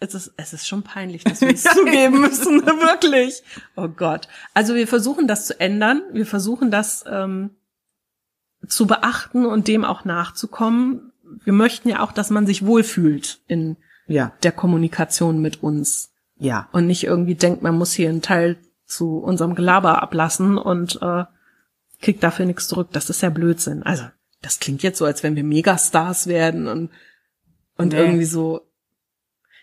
es 0.00 0.14
ist 0.14 0.34
es 0.36 0.52
ist 0.52 0.68
schon 0.68 0.82
peinlich, 0.82 1.24
dass 1.24 1.40
wir 1.40 1.48
es 1.54 1.64
zugeben 1.64 2.20
müssen, 2.20 2.64
wirklich. 2.66 3.42
Oh 3.74 3.88
Gott. 3.88 4.28
Also 4.52 4.74
wir 4.74 4.86
versuchen 4.86 5.26
das 5.26 5.46
zu 5.46 5.58
ändern, 5.58 6.02
wir 6.12 6.26
versuchen 6.26 6.70
das 6.70 7.04
ähm, 7.10 7.50
zu 8.68 8.86
beachten 8.86 9.46
und 9.46 9.66
dem 9.66 9.84
auch 9.86 10.04
nachzukommen. 10.04 11.12
Wir 11.42 11.54
möchten 11.54 11.88
ja 11.88 12.00
auch, 12.02 12.12
dass 12.12 12.28
man 12.28 12.46
sich 12.46 12.66
wohlfühlt 12.66 13.40
in 13.48 13.76
Ja. 14.06 14.32
der 14.42 14.52
Kommunikation 14.52 15.40
mit 15.40 15.62
uns. 15.62 16.12
Ja. 16.38 16.68
und 16.72 16.86
nicht 16.86 17.04
irgendwie 17.04 17.34
denkt, 17.34 17.62
man 17.62 17.78
muss 17.78 17.94
hier 17.94 18.10
einen 18.10 18.20
Teil 18.20 18.58
zu 18.84 19.16
unserem 19.18 19.54
Gelaber 19.54 20.02
ablassen 20.02 20.58
und 20.58 21.00
äh, 21.00 21.24
kriegt 22.02 22.22
dafür 22.22 22.44
nichts 22.44 22.68
zurück. 22.68 22.88
Das 22.92 23.08
ist 23.08 23.22
ja 23.22 23.30
Blödsinn. 23.30 23.82
Also, 23.82 24.04
das 24.42 24.60
klingt 24.60 24.82
jetzt 24.82 24.98
so, 24.98 25.06
als 25.06 25.22
wenn 25.22 25.34
wir 25.34 25.44
Megastars 25.44 26.26
werden 26.26 26.68
und, 26.68 26.90
und 27.78 27.94
Nee. 27.94 27.98
irgendwie 28.00 28.26
so. 28.26 28.60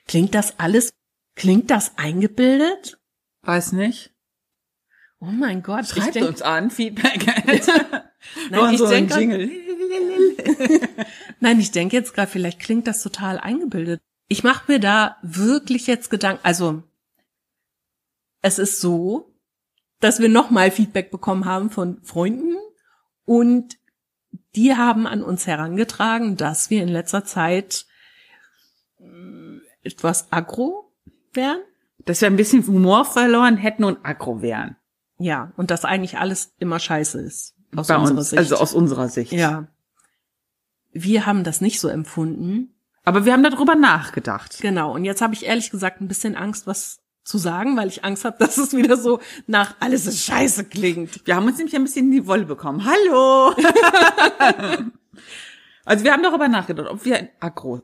Klingt 0.08 0.34
das 0.34 0.58
alles, 0.60 0.92
klingt 1.36 1.70
das 1.70 1.92
eingebildet? 1.98 2.98
Weiß 3.44 3.72
nicht. 3.74 4.12
Oh 5.20 5.26
mein 5.26 5.62
Gott. 5.62 5.86
Schreibt 5.88 6.16
denk- 6.16 6.28
uns 6.28 6.42
an, 6.42 6.72
Feedback. 6.72 7.26
Nein, 8.50 8.74
ich 8.74 8.80
so 8.80 8.88
denke. 8.90 9.48
Nein, 11.40 11.60
ich 11.60 11.72
denke 11.72 11.96
jetzt 11.96 12.14
gerade, 12.14 12.32
vielleicht 12.32 12.60
klingt 12.60 12.88
das 12.88 13.04
total 13.04 13.38
eingebildet. 13.40 14.02
Ich 14.34 14.44
mache 14.44 14.64
mir 14.72 14.80
da 14.80 15.18
wirklich 15.22 15.86
jetzt 15.86 16.10
Gedanken. 16.10 16.42
Also 16.42 16.82
es 18.42 18.58
ist 18.58 18.82
so, 18.82 19.32
dass 20.00 20.20
wir 20.20 20.28
nochmal 20.28 20.72
Feedback 20.72 21.12
bekommen 21.12 21.46
haben 21.46 21.70
von 21.70 22.02
Freunden 22.02 22.56
und 23.26 23.78
die 24.56 24.76
haben 24.76 25.06
an 25.06 25.22
uns 25.22 25.46
herangetragen, 25.46 26.36
dass 26.36 26.72
wir 26.72 26.82
in 26.82 26.90
letzter 26.90 27.24
Zeit 27.26 27.86
äh, 28.98 29.60
etwas 29.84 30.32
aggro 30.32 30.92
wären. 31.34 31.62
Dass 32.00 32.22
wir 32.22 32.28
ein 32.28 32.36
bisschen 32.36 32.66
Humor 32.66 33.06
verloren 33.06 33.58
hätten 33.58 33.84
und 33.84 34.04
aggro 34.04 34.42
wären. 34.42 34.78
Ja, 35.20 35.54
und 35.58 35.70
dass 35.70 35.86
eigentlich 35.86 36.18
alles 36.18 36.56
immer 36.58 36.80
scheiße 36.80 37.22
ist. 37.22 37.54
Aus 37.76 37.86
Bei 37.86 37.98
unserer 37.98 38.18
uns, 38.18 38.32
Sicht. 38.32 38.40
Also 38.40 38.56
aus 38.56 38.74
unserer 38.74 39.10
Sicht. 39.10 39.32
Ja. 39.32 39.68
Wir 40.92 41.28
haben 41.28 41.44
das 41.44 41.62
nicht 41.62 41.80
so 41.80 41.88
empfunden. 41.88 42.74
Aber 43.04 43.26
wir 43.26 43.34
haben 43.34 43.44
darüber 43.44 43.76
nachgedacht. 43.76 44.60
Genau. 44.62 44.94
Und 44.94 45.06
jetzt 45.06 45.22
habe 45.22 45.34
ich 45.34 45.46
ehrlich 45.46 45.72
gesagt 45.72 46.02
ein 46.02 46.08
bisschen 46.08 46.36
Angst, 46.36 46.68
was 46.68 47.02
zu 47.24 47.38
sagen, 47.38 47.78
weil 47.78 47.88
ich 47.88 48.04
Angst 48.04 48.26
habe, 48.26 48.38
dass 48.40 48.58
es 48.58 48.76
wieder 48.76 48.98
so 48.98 49.20
nach 49.48 49.76
alles 49.80 50.06
ist 50.06 50.26
scheiße 50.26 50.66
klingt. 50.66 51.26
Wir 51.26 51.36
haben 51.36 51.46
uns 51.46 51.58
nämlich 51.58 51.76
ein 51.76 51.84
bisschen 51.84 52.06
in 52.08 52.12
die 52.12 52.28
Wolle 52.28 52.46
bekommen. 52.46 52.86
Hallo! 52.86 53.54
also 55.86 56.04
wir 56.04 56.14
haben 56.14 56.24
darüber 56.24 56.48
nachgedacht, 56.48 56.90
ob 56.90 57.04
wir 57.06 57.18
ein 57.18 57.30
Agro 57.40 57.82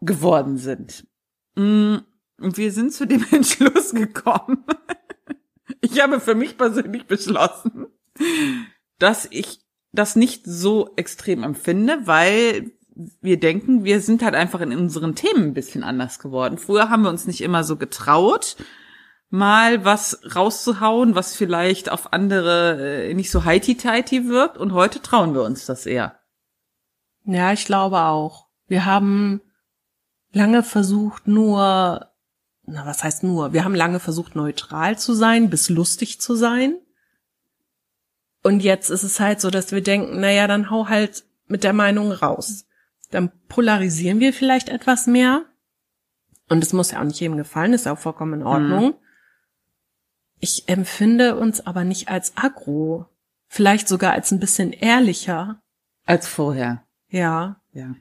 geworden 0.00 0.58
sind. 0.58 1.06
Mm, 1.56 1.96
und 2.40 2.56
wir 2.56 2.72
sind 2.72 2.92
zu 2.92 3.06
dem 3.06 3.24
Entschluss 3.30 3.92
gekommen. 3.92 4.64
Ich 5.80 6.00
habe 6.00 6.20
für 6.20 6.34
mich 6.34 6.56
persönlich 6.56 7.06
beschlossen, 7.06 7.86
dass 8.98 9.28
ich 9.30 9.60
das 9.92 10.16
nicht 10.16 10.44
so 10.44 10.92
extrem 10.96 11.44
empfinde, 11.44 12.00
weil 12.04 12.72
wir 13.20 13.38
denken, 13.38 13.84
wir 13.84 14.00
sind 14.00 14.22
halt 14.22 14.34
einfach 14.34 14.60
in 14.60 14.76
unseren 14.76 15.14
Themen 15.14 15.44
ein 15.44 15.54
bisschen 15.54 15.84
anders 15.84 16.18
geworden. 16.18 16.58
Früher 16.58 16.90
haben 16.90 17.02
wir 17.02 17.10
uns 17.10 17.26
nicht 17.26 17.42
immer 17.42 17.62
so 17.62 17.76
getraut, 17.76 18.56
mal 19.30 19.84
was 19.84 20.20
rauszuhauen, 20.34 21.14
was 21.14 21.36
vielleicht 21.36 21.90
auf 21.90 22.12
andere 22.12 23.06
äh, 23.08 23.14
nicht 23.14 23.30
so 23.30 23.44
heiti-teiti 23.44 24.28
wirkt. 24.28 24.58
Und 24.58 24.72
heute 24.72 25.00
trauen 25.00 25.34
wir 25.34 25.42
uns 25.42 25.64
das 25.66 25.86
eher. 25.86 26.18
Ja, 27.24 27.52
ich 27.52 27.66
glaube 27.66 28.00
auch. 28.00 28.48
Wir 28.66 28.84
haben 28.84 29.42
lange 30.32 30.62
versucht, 30.62 31.28
nur, 31.28 32.08
na, 32.64 32.86
was 32.86 33.04
heißt 33.04 33.22
nur? 33.22 33.52
Wir 33.52 33.64
haben 33.64 33.74
lange 33.74 34.00
versucht, 34.00 34.34
neutral 34.34 34.98
zu 34.98 35.14
sein, 35.14 35.50
bis 35.50 35.68
lustig 35.68 36.20
zu 36.20 36.34
sein. 36.34 36.76
Und 38.42 38.60
jetzt 38.60 38.90
ist 38.90 39.04
es 39.04 39.20
halt 39.20 39.40
so, 39.40 39.50
dass 39.50 39.70
wir 39.70 39.82
denken, 39.82 40.20
naja, 40.20 40.48
dann 40.48 40.70
hau 40.70 40.88
halt 40.88 41.24
mit 41.46 41.64
der 41.64 41.72
Meinung 41.72 42.10
raus 42.12 42.67
dann 43.10 43.30
polarisieren 43.48 44.20
wir 44.20 44.32
vielleicht 44.32 44.68
etwas 44.68 45.06
mehr. 45.06 45.44
Und 46.48 46.62
es 46.62 46.72
muss 46.72 46.90
ja 46.90 47.00
auch 47.00 47.04
nicht 47.04 47.20
jedem 47.20 47.36
gefallen, 47.36 47.72
ist 47.72 47.86
ja 47.86 47.92
auch 47.92 47.98
vollkommen 47.98 48.40
in 48.40 48.46
Ordnung. 48.46 48.86
Mhm. 48.86 48.94
Ich 50.40 50.68
empfinde 50.68 51.36
uns 51.36 51.66
aber 51.66 51.84
nicht 51.84 52.08
als 52.08 52.36
aggro. 52.36 53.06
Vielleicht 53.48 53.88
sogar 53.88 54.12
als 54.12 54.30
ein 54.30 54.40
bisschen 54.40 54.72
ehrlicher. 54.72 55.60
Als 56.06 56.28
vorher. 56.28 56.84
Ja. 57.08 57.60
Ja. 57.72 57.94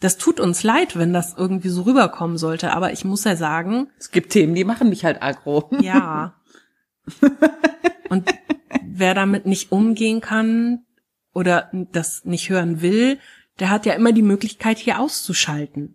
Das 0.00 0.16
tut 0.16 0.40
uns 0.40 0.64
leid, 0.64 0.98
wenn 0.98 1.12
das 1.12 1.34
irgendwie 1.36 1.68
so 1.68 1.82
rüberkommen 1.82 2.36
sollte, 2.36 2.72
aber 2.72 2.92
ich 2.92 3.04
muss 3.04 3.22
ja 3.24 3.36
sagen. 3.36 3.88
Es 3.98 4.10
gibt 4.10 4.32
Themen, 4.32 4.54
die 4.54 4.64
machen 4.64 4.88
mich 4.88 5.04
halt 5.04 5.22
aggro. 5.22 5.70
Ja. 5.80 6.34
Und 8.08 8.32
wer 8.84 9.14
damit 9.14 9.46
nicht 9.46 9.72
umgehen 9.72 10.20
kann 10.20 10.84
oder 11.32 11.70
das 11.72 12.24
nicht 12.24 12.48
hören 12.50 12.80
will, 12.82 13.18
der 13.60 13.70
hat 13.70 13.86
ja 13.86 13.94
immer 13.94 14.12
die 14.12 14.22
Möglichkeit, 14.22 14.78
hier 14.78 15.00
auszuschalten. 15.00 15.94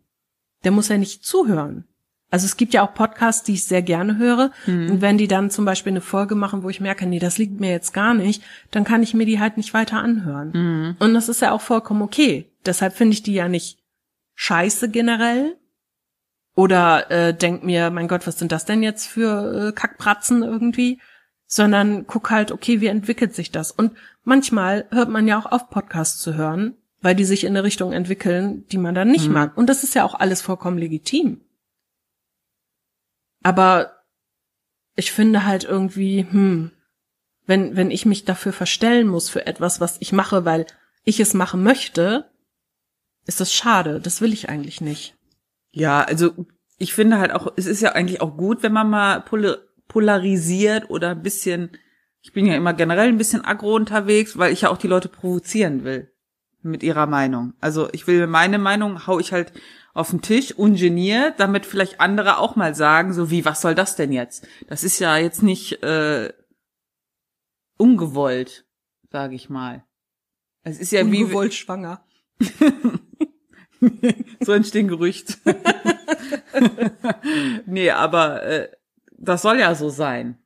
Der 0.64 0.72
muss 0.72 0.90
ja 0.90 0.98
nicht 0.98 1.24
zuhören. 1.24 1.86
Also 2.30 2.46
es 2.46 2.58
gibt 2.58 2.74
ja 2.74 2.86
auch 2.86 2.94
Podcasts, 2.94 3.44
die 3.44 3.54
ich 3.54 3.64
sehr 3.64 3.82
gerne 3.82 4.18
höre. 4.18 4.52
Mhm. 4.66 4.92
Und 4.92 5.02
wenn 5.02 5.18
die 5.18 5.30
dann 5.30 5.50
zum 5.50 5.64
Beispiel 5.64 5.94
eine 5.94 6.02
Folge 6.02 6.36
machen, 6.36 6.62
wo 6.62 6.70
ich 6.70 6.82
merke, 6.82 7.06
nee, 7.06 7.20
das 7.20 7.38
liegt 7.38 7.60
mir 7.60 7.72
jetzt 7.72 7.94
gar 7.94 8.14
nicht, 8.14 8.44
dann 8.72 8.84
kann 8.84 9.02
ich 9.02 9.14
mir 9.14 9.26
die 9.26 9.40
halt 9.40 9.56
nicht 9.56 9.74
weiter 9.74 10.00
anhören. 10.00 10.52
Mhm. 10.54 10.96
Und 11.00 11.14
das 11.14 11.30
ist 11.30 11.42
ja 11.42 11.52
auch 11.52 11.62
vollkommen 11.62 12.02
okay. 12.02 12.52
Deshalb 12.66 12.94
finde 12.94 13.14
ich 13.14 13.24
die 13.24 13.34
ja 13.34 13.48
nicht 13.48 13.80
scheiße 14.36 14.90
generell. 14.90 15.56
Oder 16.54 17.10
äh, 17.12 17.34
denk 17.34 17.64
mir, 17.64 17.92
mein 17.92 18.08
Gott, 18.08 18.28
was 18.28 18.40
sind 18.40 18.52
das 18.52 18.66
denn 18.66 18.84
jetzt 18.84 19.08
für 19.08 19.70
äh, 19.70 19.72
Kackpratzen 19.72 20.44
irgendwie? 20.44 21.00
Sondern 21.46 22.08
guck 22.08 22.30
halt, 22.30 22.52
okay, 22.52 22.82
wie 22.82 22.88
entwickelt 22.88 23.34
sich 23.36 23.52
das? 23.52 23.72
Und 23.72 23.94
manchmal 24.24 24.86
hört 24.92 25.08
man 25.08 25.28
ja 25.28 25.40
auch 25.40 25.46
auf, 25.46 25.70
Podcasts 25.70 26.20
zu 26.20 26.34
hören, 26.34 26.76
weil 27.01 27.16
die 27.16 27.25
sich 27.25 27.44
in 27.44 27.50
eine 27.50 27.63
Richtung 27.63 27.94
entwickeln, 27.94 28.66
die 28.72 28.77
man 28.77 28.96
dann 28.96 29.12
nicht 29.12 29.27
mhm. 29.27 29.34
mag. 29.34 29.58
Und 29.58 29.68
das 29.68 29.84
ist 29.84 29.96
ja 29.96 30.04
auch 30.04 30.16
alles 30.16 30.42
vollkommen 30.42 30.77
legitim. 30.77 31.42
Aber 33.44 34.04
ich 34.96 35.12
finde 35.12 35.46
halt 35.46 35.63
irgendwie, 35.63 36.25
hm, 36.30 36.72
wenn, 37.46 37.75
wenn 37.75 37.92
ich 37.92 38.06
mich 38.06 38.25
dafür 38.25 38.51
verstellen 38.51 39.08
muss 39.08 39.30
für 39.30 39.46
etwas, 39.46 39.80
was 39.80 39.98
ich 40.01 40.12
mache, 40.12 40.44
weil 40.44 40.66
ich 41.04 41.20
es 41.20 41.34
machen 41.34 41.63
möchte, 41.63 42.30
ist 43.25 43.39
das 43.39 43.54
schade. 43.54 44.01
Das 44.01 44.22
will 44.22 44.34
ich 44.34 44.50
eigentlich 44.50 44.82
nicht. 44.82 45.16
Ja, 45.72 46.01
also 46.01 46.48
ich 46.77 46.94
finde 46.94 47.20
halt 47.20 47.32
auch, 47.32 47.54
es 47.56 47.68
ist 47.68 47.82
ja 47.82 47.92
eigentlich 47.92 48.22
auch 48.22 48.36
gut, 48.36 48.63
wenn 48.63 48.74
man 48.74 48.89
mal 48.89 49.24
polarisiert 49.88 50.89
oder 50.89 51.12
ein 51.12 51.22
bisschen, 51.22 51.72
ich 52.22 52.34
bin 52.34 52.46
ja 52.46 52.56
immer 52.56 52.74
generell 52.74 53.08
ein 53.08 53.18
bisschen 53.18 53.46
aggro 53.46 53.75
unterwegs, 53.75 54.38
weil 54.38 54.51
ich 54.51 54.62
ja 54.62 54.70
auch 54.70 54.77
die 54.77 54.88
Leute 54.88 55.10
provozieren 55.10 55.84
will 55.84 56.12
mit 56.62 56.84
ihrer 56.84 57.06
Meinung. 57.06 57.54
Also 57.60 57.90
ich 57.92 58.08
will 58.08 58.28
meine 58.28 58.60
Meinung, 58.60 59.08
hau 59.08 59.20
ich 59.20 59.32
halt 59.32 59.54
auf 59.94 60.12
den 60.12 60.22
Tisch, 60.22 60.52
ungeniert, 60.52 61.40
damit 61.40 61.66
vielleicht 61.66 62.00
andere 62.00 62.38
auch 62.38 62.56
mal 62.56 62.76
sagen, 62.76 63.14
so 63.14 63.32
wie, 63.32 63.46
was 63.46 63.62
soll 63.62 63.74
das 63.74 63.96
denn 63.96 64.12
jetzt? 64.12 64.48
Das 64.68 64.84
ist 64.84 65.00
ja 65.00 65.18
jetzt 65.18 65.42
nicht 65.42 65.82
äh, 65.84 66.32
ungewollt, 67.78 68.66
sage 69.12 69.36
ich 69.36 69.50
mal. 69.50 69.84
Es 70.64 70.80
ist 70.80 70.92
ja 70.92 71.02
ungewollt 71.02 71.20
wie 71.20 71.24
ungewollt 71.24 71.54
schwanger. 71.54 72.06
so 74.42 74.52
entstehen 74.52 74.88
Gerücht. 74.88 75.40
nee, 77.66 77.90
aber 77.90 78.44
äh, 78.44 78.70
das 79.18 79.42
soll 79.42 79.60
ja 79.60 79.74
so 79.76 79.90
sein. 79.90 80.38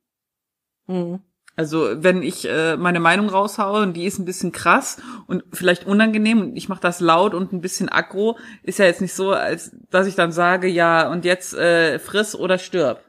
Mhm. 0.88 1.22
Also 1.62 2.04
wenn 2.04 2.24
ich 2.24 2.50
äh, 2.50 2.76
meine 2.76 3.00
Meinung 3.00 3.30
raushaue 3.30 3.84
und 3.84 3.94
die 3.94 4.06
ist 4.06 4.18
ein 4.18 4.26
bisschen 4.26 4.52
krass 4.52 4.98
und 5.28 5.44
vielleicht 5.54 5.86
unangenehm 5.86 6.42
und 6.42 6.56
ich 6.56 6.70
mache 6.70 6.82
das 6.82 7.02
laut 7.02 7.36
und 7.36 7.54
ein 7.54 7.62
bisschen 7.62 7.88
aggro, 7.88 8.40
ist 8.64 8.80
ja 8.80 8.86
jetzt 8.86 9.00
nicht 9.00 9.14
so, 9.14 9.30
als 9.30 9.70
dass 9.92 10.08
ich 10.08 10.16
dann 10.16 10.32
sage, 10.32 10.68
ja 10.68 11.08
und 11.12 11.24
jetzt 11.24 11.54
äh, 11.54 12.00
friss 12.00 12.36
oder 12.36 12.58
stirb. 12.58 13.06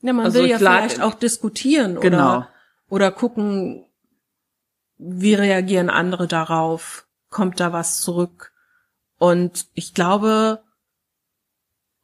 Ja, 0.00 0.12
man 0.12 0.26
also 0.26 0.38
will 0.38 0.48
ja 0.48 0.58
vielleicht 0.58 1.02
auch 1.02 1.14
diskutieren 1.14 1.98
genau. 1.98 2.18
oder 2.18 2.48
oder 2.88 3.10
gucken, 3.10 3.84
wie 4.96 5.34
reagieren 5.34 5.90
andere 5.90 6.28
darauf, 6.28 7.08
kommt 7.30 7.58
da 7.58 7.72
was 7.72 8.00
zurück. 8.00 8.52
Und 9.18 9.66
ich 9.74 9.92
glaube, 9.92 10.62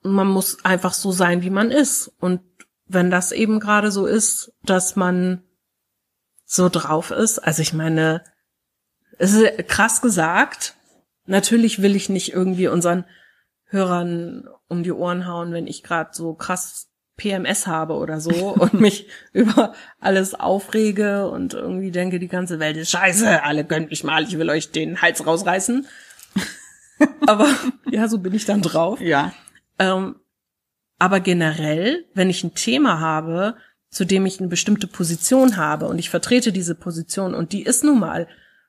man 0.03 0.27
muss 0.27 0.65
einfach 0.65 0.93
so 0.93 1.13
sein, 1.13 1.43
wie 1.43 1.51
man 1.51 1.71
ist 1.71 2.13
und 2.19 2.41
wenn 2.89 3.11
das 3.11 3.33
eben 3.33 3.61
gerade 3.61 3.91
so 3.91 4.07
ist, 4.07 4.53
dass 4.65 4.97
man 4.97 5.43
so 6.45 6.69
drauf 6.69 7.11
ist. 7.11 7.39
Also 7.39 7.63
ich 7.63 7.73
meine, 7.75 8.25
es 9.19 9.35
ist 9.35 9.69
krass 9.69 10.01
gesagt. 10.01 10.75
Natürlich 11.27 11.83
will 11.83 11.95
ich 11.95 12.09
nicht 12.09 12.33
irgendwie 12.33 12.69
unseren 12.69 13.05
Hörern 13.67 14.49
um 14.69 14.83
die 14.83 14.93
Ohren 14.93 15.27
hauen, 15.27 15.53
wenn 15.53 15.67
ich 15.67 15.83
gerade 15.83 16.11
so 16.13 16.35
krass 16.35 16.89
PMS 17.19 17.67
habe 17.67 17.95
oder 17.95 18.21
so 18.21 18.31
und 18.59 18.75
mich 18.75 19.09
über 19.33 19.75
alles 20.01 20.35
aufrege 20.35 21.29
und 21.29 21.53
irgendwie 21.53 21.91
denke, 21.91 22.19
die 22.19 22.29
ganze 22.29 22.59
Welt 22.59 22.79
ist 22.79 22.91
scheiße, 22.91 23.43
alle 23.43 23.65
gönnt 23.65 23.91
mich 23.91 24.05
mal, 24.05 24.25
ich 24.25 24.39
will 24.39 24.49
euch 24.49 24.71
den 24.71 25.03
Hals 25.03 25.27
rausreißen. 25.27 25.87
Aber 27.27 27.49
ja, 27.91 28.09
so 28.09 28.19
bin 28.19 28.35
ich 28.35 28.47
dann 28.47 28.63
drauf. 28.63 29.01
Ja. 29.01 29.33
Ähm, 29.79 30.17
aber 30.99 31.21
generell, 31.21 32.05
wenn 32.15 32.31
ich 32.31 32.45
ein 32.45 32.55
Thema 32.55 33.01
habe, 33.01 33.57
zu 33.91 34.05
dem 34.05 34.27
ich 34.27 34.39
eine 34.39 34.49
bestimmte 34.49 34.87
Position 34.87 35.57
habe 35.57 35.87
und 35.87 35.99
ich 35.99 36.11
vertrete 36.11 36.53
diese 36.53 36.75
Position 36.75 37.35
und 37.35 37.53
die 37.53 37.63
ist 37.63 37.85
nun 37.85 38.01
mal 38.01 38.29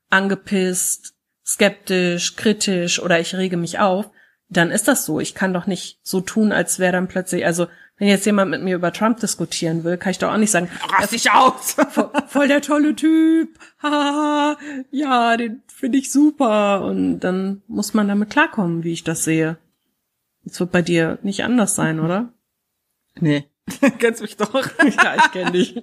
angepisst, 0.10 1.14
skeptisch, 1.46 2.36
kritisch 2.36 3.02
oder 3.02 3.20
ich 3.20 3.36
rege 3.36 3.58
mich 3.58 3.80
auf, 3.80 4.12
dann 4.48 4.72
ist 4.72 4.88
das 4.88 5.06
so. 5.06 5.20
Ich 5.20 5.36
kann 5.36 5.54
doch 5.54 5.68
nicht 5.68 6.00
so 6.04 6.22
tun, 6.22 6.52
als 6.52 6.80
wäre 6.80 6.94
dann 6.94 7.08
plötzlich, 7.08 7.46
also 7.46 7.68
wenn 7.98 8.08
jetzt 8.08 8.26
jemand 8.26 8.50
mit 8.50 8.64
mir 8.64 8.76
über 8.76 8.94
Trump 8.94 9.20
diskutieren 9.20 9.84
will, 9.84 9.98
kann 9.98 10.12
ich 10.12 10.20
doch 10.20 10.32
auch 10.32 10.38
nicht 10.38 10.52
sagen, 10.52 10.70
rast 10.90 11.12
dich 11.12 11.32
aus! 11.32 11.74
Voll, 11.92 12.12
voll 12.28 12.48
der 12.48 12.62
tolle 12.62 12.96
Typ, 12.96 13.50
ha, 13.84 14.58
ja, 14.90 15.36
den 15.36 15.64
finde 15.68 15.98
ich 15.98 16.12
super 16.12 16.84
und 16.84 17.20
dann 17.20 17.62
muss 17.68 17.94
man 17.94 18.08
damit 18.08 18.30
klarkommen, 18.30 18.84
wie 18.84 18.94
ich 18.94 19.04
das 19.04 19.24
sehe. 19.24 19.58
Das 20.44 20.60
wird 20.60 20.72
bei 20.72 20.82
dir 20.82 21.20
nicht 21.22 21.44
anders 21.44 21.76
sein, 21.76 22.00
oder? 22.00 22.34
Nee. 23.20 23.48
Kennst 24.00 24.22
mich 24.22 24.38
doch. 24.38 24.54
ja, 24.80 25.16
ich 25.16 25.32
kenn 25.32 25.54
dich. 25.54 25.82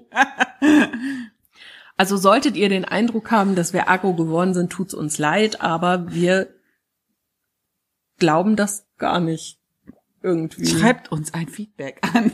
Also 1.96 2.16
solltet 2.16 2.56
ihr 2.56 2.68
den 2.68 2.84
Eindruck 2.84 3.30
haben, 3.30 3.54
dass 3.54 3.72
wir 3.72 3.88
aggro 3.88 4.14
geworden 4.14 4.54
sind, 4.54 4.70
tut's 4.70 4.94
uns 4.94 5.18
leid, 5.18 5.60
aber 5.60 6.12
wir 6.12 6.48
glauben 8.18 8.56
das 8.56 8.86
gar 8.98 9.20
nicht 9.20 9.58
irgendwie. 10.22 10.66
Schreibt 10.66 11.12
uns 11.12 11.32
ein 11.32 11.48
Feedback 11.48 12.00
an. 12.02 12.32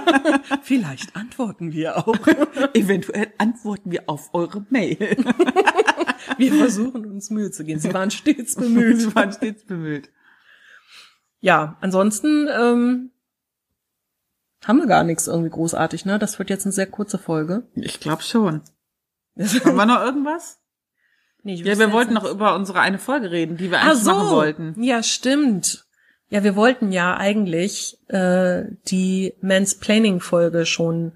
Vielleicht 0.62 1.14
antworten 1.14 1.72
wir 1.72 1.98
auch. 1.98 2.16
Eventuell 2.72 3.32
antworten 3.38 3.92
wir 3.92 4.04
auf 4.08 4.32
eure 4.32 4.64
Mail. 4.70 5.16
Wir 6.38 6.54
versuchen 6.54 7.04
uns 7.06 7.30
Mühe 7.30 7.50
zu 7.50 7.64
geben. 7.64 7.80
Sie 7.80 7.92
waren 7.92 8.10
stets 8.10 8.56
bemüht. 8.56 9.00
Sie 9.00 9.14
waren 9.14 9.30
stets 9.30 9.64
bemüht. 9.64 10.08
Ja, 11.44 11.76
ansonsten 11.82 12.48
ähm, 12.58 13.10
haben 14.64 14.78
wir 14.78 14.86
gar 14.86 15.04
nichts 15.04 15.26
irgendwie 15.26 15.50
großartig, 15.50 16.06
ne? 16.06 16.18
Das 16.18 16.38
wird 16.38 16.48
jetzt 16.48 16.64
eine 16.64 16.72
sehr 16.72 16.86
kurze 16.86 17.18
Folge. 17.18 17.64
Ich 17.74 18.00
glaube 18.00 18.22
schon. 18.22 18.62
Haben 19.36 19.76
wir 19.76 19.84
noch 19.84 20.00
irgendwas? 20.00 20.58
Nee, 21.42 21.56
Ja, 21.56 21.78
wir 21.78 21.92
wollten 21.92 22.14
noch 22.14 22.24
über 22.24 22.54
unsere 22.54 22.80
eine 22.80 22.98
Folge 22.98 23.30
reden, 23.30 23.58
die 23.58 23.70
wir 23.70 23.78
eigentlich 23.82 23.98
so. 24.04 24.14
machen 24.14 24.30
wollten. 24.30 24.82
Ja, 24.82 25.02
stimmt. 25.02 25.84
Ja, 26.30 26.44
wir 26.44 26.56
wollten 26.56 26.92
ja 26.92 27.14
eigentlich 27.14 27.98
äh, 28.08 28.62
die 28.88 29.34
Mansplaining-Folge 29.42 30.64
schon 30.64 31.12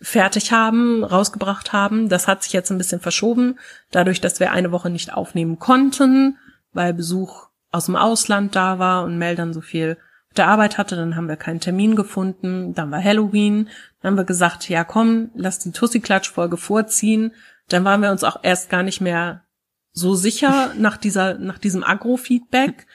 fertig 0.00 0.52
haben, 0.52 1.02
rausgebracht 1.02 1.72
haben. 1.72 2.08
Das 2.08 2.28
hat 2.28 2.44
sich 2.44 2.52
jetzt 2.52 2.70
ein 2.70 2.78
bisschen 2.78 3.00
verschoben, 3.00 3.58
dadurch, 3.90 4.20
dass 4.20 4.38
wir 4.38 4.52
eine 4.52 4.70
Woche 4.70 4.88
nicht 4.88 5.12
aufnehmen 5.12 5.58
konnten, 5.58 6.38
weil 6.72 6.94
Besuch 6.94 7.47
aus 7.70 7.86
dem 7.86 7.96
Ausland 7.96 8.56
da 8.56 8.78
war 8.78 9.04
und 9.04 9.18
Mel 9.18 9.36
dann 9.36 9.52
so 9.52 9.60
viel 9.60 9.96
auf 10.28 10.34
der 10.34 10.48
Arbeit 10.48 10.78
hatte. 10.78 10.96
Dann 10.96 11.16
haben 11.16 11.28
wir 11.28 11.36
keinen 11.36 11.60
Termin 11.60 11.96
gefunden. 11.96 12.74
Dann 12.74 12.90
war 12.90 13.02
Halloween. 13.02 13.68
Dann 14.00 14.12
haben 14.12 14.18
wir 14.18 14.24
gesagt, 14.24 14.68
ja 14.68 14.84
komm, 14.84 15.30
lass 15.34 15.58
die 15.58 15.72
Tussi-Klatsch-Folge 15.72 16.56
vorziehen. 16.56 17.32
Dann 17.68 17.84
waren 17.84 18.02
wir 18.02 18.10
uns 18.10 18.24
auch 18.24 18.40
erst 18.42 18.70
gar 18.70 18.82
nicht 18.82 19.00
mehr 19.00 19.44
so 19.92 20.14
sicher 20.14 20.72
nach 20.76 20.96
dieser, 20.96 21.38
nach 21.38 21.58
diesem 21.58 21.84
Agro-Feedback. 21.84 22.86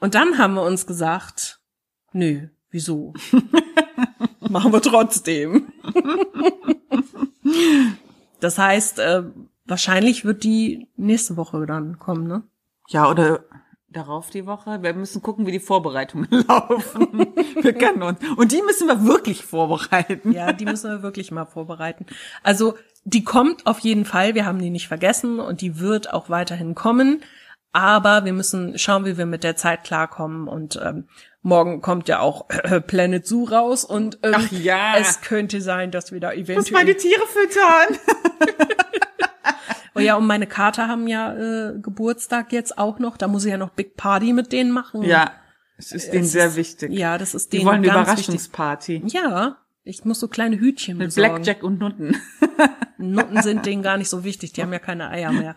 Und 0.00 0.14
dann 0.14 0.38
haben 0.38 0.54
wir 0.54 0.62
uns 0.62 0.86
gesagt, 0.86 1.60
nö, 2.12 2.48
wieso? 2.70 3.14
Machen 4.40 4.72
wir 4.72 4.82
trotzdem. 4.82 5.72
das 8.40 8.58
heißt, 8.58 8.98
äh, 8.98 9.24
wahrscheinlich 9.64 10.24
wird 10.24 10.44
die 10.44 10.88
nächste 10.96 11.36
Woche 11.36 11.64
dann 11.66 11.98
kommen, 11.98 12.26
ne? 12.26 12.42
Ja, 12.88 13.10
oder 13.10 13.44
darauf 13.90 14.30
die 14.30 14.46
Woche. 14.46 14.82
Wir 14.82 14.94
müssen 14.94 15.22
gucken, 15.22 15.46
wie 15.46 15.52
die 15.52 15.60
Vorbereitungen 15.60 16.28
laufen. 16.48 17.26
wir 17.60 17.72
können 17.72 18.02
uns. 18.02 18.18
Und 18.36 18.52
die 18.52 18.62
müssen 18.62 18.86
wir 18.86 19.04
wirklich 19.04 19.44
vorbereiten. 19.44 20.32
Ja, 20.32 20.52
die 20.52 20.66
müssen 20.66 20.90
wir 20.90 21.02
wirklich 21.02 21.30
mal 21.30 21.46
vorbereiten. 21.46 22.06
Also, 22.42 22.76
die 23.04 23.24
kommt 23.24 23.66
auf 23.66 23.78
jeden 23.78 24.04
Fall. 24.04 24.34
Wir 24.34 24.44
haben 24.44 24.58
die 24.58 24.70
nicht 24.70 24.88
vergessen 24.88 25.40
und 25.40 25.60
die 25.60 25.78
wird 25.78 26.12
auch 26.12 26.28
weiterhin 26.28 26.74
kommen. 26.74 27.22
Aber 27.72 28.24
wir 28.24 28.32
müssen 28.32 28.78
schauen, 28.78 29.04
wie 29.04 29.18
wir 29.18 29.26
mit 29.26 29.44
der 29.44 29.56
Zeit 29.56 29.84
klarkommen. 29.84 30.48
Und 30.48 30.80
ähm, 30.82 31.08
morgen 31.42 31.80
kommt 31.80 32.08
ja 32.08 32.20
auch 32.20 32.48
Planet 32.86 33.26
Zoo 33.26 33.44
raus. 33.44 33.84
Und 33.84 34.18
ähm, 34.22 34.48
ja. 34.50 34.96
es 34.98 35.20
könnte 35.20 35.60
sein, 35.60 35.90
dass 35.90 36.12
wir 36.12 36.20
da 36.20 36.32
Ich 36.32 36.40
muss 36.40 36.48
eventuell 36.50 36.84
meine 36.84 36.96
Tiere 36.96 37.22
füttern. 37.26 38.67
Oh 39.98 40.00
ja, 40.00 40.16
und 40.16 40.26
meine 40.26 40.46
Kater 40.46 40.88
haben 40.88 41.06
ja 41.08 41.34
äh, 41.34 41.78
Geburtstag 41.80 42.52
jetzt 42.52 42.78
auch 42.78 42.98
noch. 42.98 43.16
Da 43.16 43.28
muss 43.28 43.44
ich 43.44 43.50
ja 43.50 43.58
noch 43.58 43.70
Big 43.70 43.96
Party 43.96 44.32
mit 44.32 44.52
denen 44.52 44.70
machen. 44.70 45.02
Ja, 45.02 45.32
es 45.76 45.92
ist 45.92 46.12
denen 46.12 46.24
Es 46.24 46.32
sehr 46.32 46.46
ist- 46.46 46.56
wichtig. 46.56 46.92
Ja, 46.92 47.18
das 47.18 47.34
ist 47.34 47.52
Die 47.52 47.58
denen 47.58 47.66
wollen 47.68 47.76
eine 47.78 47.86
ganz 47.88 48.08
wichtig. 48.10 48.24
Überraschungsparty. 48.28 49.02
Ja, 49.06 49.56
ich 49.84 50.04
muss 50.04 50.20
so 50.20 50.28
kleine 50.28 50.58
Hütchen 50.58 50.98
Mit 50.98 51.08
besorgen. 51.08 51.34
Blackjack 51.36 51.62
und 51.62 51.78
Nutten. 51.80 52.16
Nutten 53.00 53.40
sind 53.42 53.64
denen 53.64 53.82
gar 53.82 53.96
nicht 53.96 54.08
so 54.10 54.24
wichtig, 54.24 54.52
die 54.52 54.60
haben 54.62 54.72
ja 54.72 54.80
keine 54.80 55.08
Eier 55.10 55.30
mehr. 55.30 55.54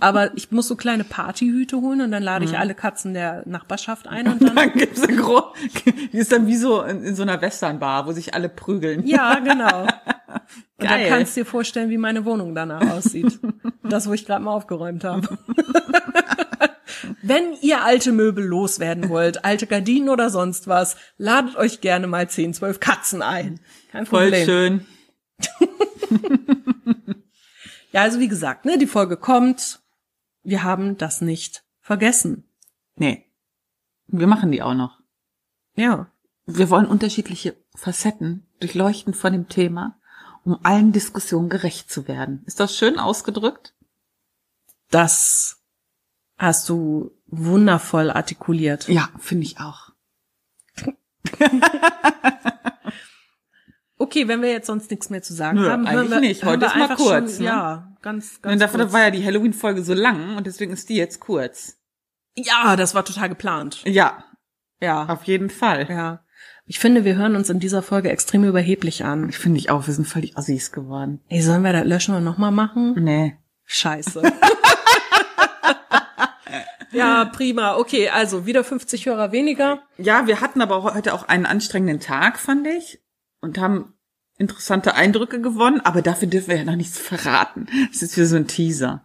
Aber 0.00 0.36
ich 0.36 0.50
muss 0.52 0.68
so 0.68 0.76
kleine 0.76 1.04
Partyhüte 1.04 1.78
holen 1.80 2.02
und 2.02 2.10
dann 2.12 2.22
lade 2.22 2.44
ich 2.44 2.58
alle 2.58 2.74
Katzen 2.74 3.14
der 3.14 3.42
Nachbarschaft 3.46 4.06
ein 4.08 4.28
und 4.28 4.42
dann. 4.42 4.54
Dann 4.56 4.72
gibt's 4.74 5.02
eine 5.02 5.16
Gro 5.16 5.54
Die 6.12 6.18
ist 6.18 6.30
dann 6.32 6.46
wie 6.46 6.56
so 6.56 6.82
in, 6.82 7.02
in 7.02 7.14
so 7.16 7.22
einer 7.22 7.40
Westernbar, 7.40 8.06
wo 8.06 8.12
sich 8.12 8.34
alle 8.34 8.50
prügeln. 8.50 9.06
Ja, 9.06 9.38
genau. 9.38 9.86
Und 10.78 10.88
dann 10.90 11.00
Geil. 11.00 11.08
kannst 11.08 11.36
du 11.36 11.40
dir 11.40 11.46
vorstellen, 11.46 11.90
wie 11.90 11.98
meine 11.98 12.24
Wohnung 12.24 12.54
danach 12.54 12.88
aussieht. 12.90 13.38
Das, 13.84 14.08
wo 14.08 14.12
ich 14.12 14.24
gerade 14.24 14.42
mal 14.42 14.52
aufgeräumt 14.54 15.02
habe. 15.02 15.36
Wenn 17.22 17.52
ihr 17.60 17.84
alte 17.84 18.12
Möbel 18.12 18.44
loswerden 18.44 19.08
wollt, 19.08 19.44
alte 19.44 19.66
Gardinen 19.66 20.08
oder 20.08 20.30
sonst 20.30 20.68
was, 20.68 20.96
ladet 21.18 21.56
euch 21.56 21.80
gerne 21.80 22.06
mal 22.06 22.30
10, 22.30 22.54
12 22.54 22.78
Katzen 22.78 23.22
ein. 23.22 23.60
Kein 23.90 24.06
Voll 24.06 24.30
Problem. 24.30 24.46
schön. 24.46 24.86
Ja, 27.92 28.02
also 28.02 28.18
wie 28.18 28.28
gesagt, 28.28 28.64
ne, 28.64 28.78
die 28.78 28.86
Folge 28.86 29.16
kommt. 29.16 29.80
Wir 30.42 30.62
haben 30.64 30.96
das 30.96 31.20
nicht 31.20 31.62
vergessen. 31.80 32.44
Nee. 32.96 33.26
Wir 34.06 34.26
machen 34.26 34.50
die 34.50 34.62
auch 34.62 34.74
noch. 34.74 34.98
Ja. 35.76 36.10
Wir 36.46 36.70
wollen 36.70 36.86
unterschiedliche 36.86 37.56
Facetten 37.74 38.46
durchleuchten 38.60 39.14
von 39.14 39.32
dem 39.32 39.48
Thema, 39.48 40.00
um 40.44 40.58
allen 40.64 40.92
Diskussionen 40.92 41.48
gerecht 41.48 41.90
zu 41.90 42.08
werden. 42.08 42.42
Ist 42.46 42.60
das 42.60 42.76
schön 42.76 42.98
ausgedrückt? 42.98 43.74
Das 44.90 45.62
hast 46.38 46.68
du 46.68 47.12
wundervoll 47.26 48.10
artikuliert. 48.10 48.88
Ja, 48.88 49.08
finde 49.18 49.44
ich 49.46 49.58
auch. 49.60 49.90
Okay, 53.98 54.26
wenn 54.26 54.42
wir 54.42 54.50
jetzt 54.50 54.66
sonst 54.66 54.90
nichts 54.90 55.10
mehr 55.10 55.22
zu 55.22 55.32
sagen 55.32 55.60
Nö, 55.60 55.70
haben, 55.70 55.86
eigentlich 55.86 56.10
wir, 56.10 56.18
nicht. 56.20 56.44
Heute 56.44 56.66
ist 56.66 56.74
mal 56.74 56.96
kurz, 56.96 57.36
Schon, 57.36 57.44
ne? 57.44 57.50
Ja, 57.50 57.96
ganz, 58.02 58.34
Und 58.36 58.42
ganz 58.42 58.60
dafür 58.60 58.80
kurz. 58.80 58.92
war 58.92 59.00
ja 59.02 59.10
die 59.12 59.24
Halloween-Folge 59.24 59.84
so 59.84 59.94
lang 59.94 60.36
und 60.36 60.46
deswegen 60.48 60.72
ist 60.72 60.88
die 60.88 60.96
jetzt 60.96 61.20
kurz. 61.20 61.78
Ja, 62.36 62.74
das 62.74 62.96
war 62.96 63.04
total 63.04 63.28
geplant. 63.28 63.82
Ja, 63.84 64.24
Ja, 64.80 65.06
auf 65.06 65.22
jeden 65.24 65.50
Fall. 65.50 65.88
ja. 65.88 66.24
Ich 66.64 66.78
finde, 66.78 67.04
wir 67.04 67.16
hören 67.16 67.34
uns 67.34 67.50
in 67.50 67.58
dieser 67.58 67.82
Folge 67.82 68.10
extrem 68.10 68.44
überheblich 68.44 69.04
an. 69.04 69.28
Ich 69.28 69.38
finde 69.38 69.58
ich 69.58 69.70
auch, 69.70 69.86
wir 69.86 69.94
sind 69.94 70.06
völlig 70.06 70.36
Assis 70.38 70.70
geworden. 70.70 71.20
Ey, 71.28 71.42
sollen 71.42 71.62
wir 71.62 71.72
das 71.72 71.84
löschen 71.84 72.14
und 72.14 72.24
nochmal 72.24 72.52
machen? 72.52 72.94
Nee. 73.02 73.36
Scheiße. 73.64 74.22
ja, 76.92 77.24
prima. 77.24 77.76
Okay, 77.76 78.10
also 78.10 78.46
wieder 78.46 78.62
50 78.62 79.06
Hörer 79.06 79.32
weniger. 79.32 79.82
Ja, 79.98 80.26
wir 80.26 80.40
hatten 80.40 80.60
aber 80.60 80.82
heute 80.94 81.14
auch 81.14 81.24
einen 81.24 81.46
anstrengenden 81.46 82.00
Tag, 82.00 82.38
fand 82.38 82.66
ich. 82.66 83.00
Und 83.40 83.58
haben 83.58 83.94
interessante 84.38 84.94
Eindrücke 84.94 85.40
gewonnen, 85.40 85.80
aber 85.80 86.00
dafür 86.00 86.28
dürfen 86.28 86.48
wir 86.48 86.58
ja 86.58 86.64
noch 86.64 86.76
nichts 86.76 86.98
verraten. 86.98 87.66
Das 87.92 88.02
ist 88.02 88.16
wie 88.16 88.24
so 88.24 88.36
ein 88.36 88.46
Teaser. 88.46 89.04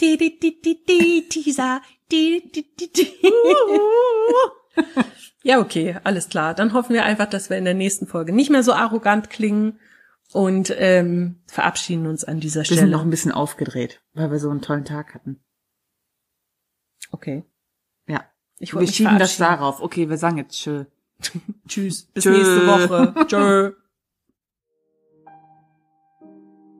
Die, 0.00 0.18
die, 0.18 0.38
die, 0.38 0.60
die, 0.60 0.84
die, 0.84 1.28
Teaser. 1.28 1.80
Die, 2.10 2.50
die, 2.54 2.66
die, 2.76 2.92
die. 2.92 3.12
Ja, 5.46 5.60
okay, 5.60 5.98
alles 6.04 6.30
klar. 6.30 6.54
Dann 6.54 6.72
hoffen 6.72 6.94
wir 6.94 7.04
einfach, 7.04 7.28
dass 7.28 7.50
wir 7.50 7.58
in 7.58 7.66
der 7.66 7.74
nächsten 7.74 8.06
Folge 8.06 8.32
nicht 8.32 8.48
mehr 8.50 8.62
so 8.62 8.72
arrogant 8.72 9.28
klingen 9.28 9.78
und 10.32 10.74
ähm, 10.78 11.42
verabschieden 11.46 12.06
uns 12.06 12.24
an 12.24 12.40
dieser 12.40 12.60
Wir 12.62 12.64
sind 12.68 12.76
Stelle. 12.78 12.90
noch 12.90 13.02
ein 13.02 13.10
bisschen 13.10 13.30
aufgedreht, 13.30 14.00
weil 14.14 14.30
wir 14.30 14.38
so 14.38 14.48
einen 14.48 14.62
tollen 14.62 14.86
Tag 14.86 15.14
hatten. 15.14 15.44
okay. 17.10 17.44
Ja. 18.06 18.24
Ich 18.58 18.74
Wir 18.74 18.86
schieben 18.86 19.18
das 19.18 19.36
darauf. 19.36 19.82
Okay, 19.82 20.08
wir 20.08 20.16
sagen 20.16 20.38
jetzt 20.38 20.56
tschö. 20.56 20.84
Tschüss. 21.68 22.06
Bis 22.06 22.24
Tschö. 22.24 22.30
nächste 22.30 22.66
Woche. 22.66 23.14
Tschö. 23.26 23.72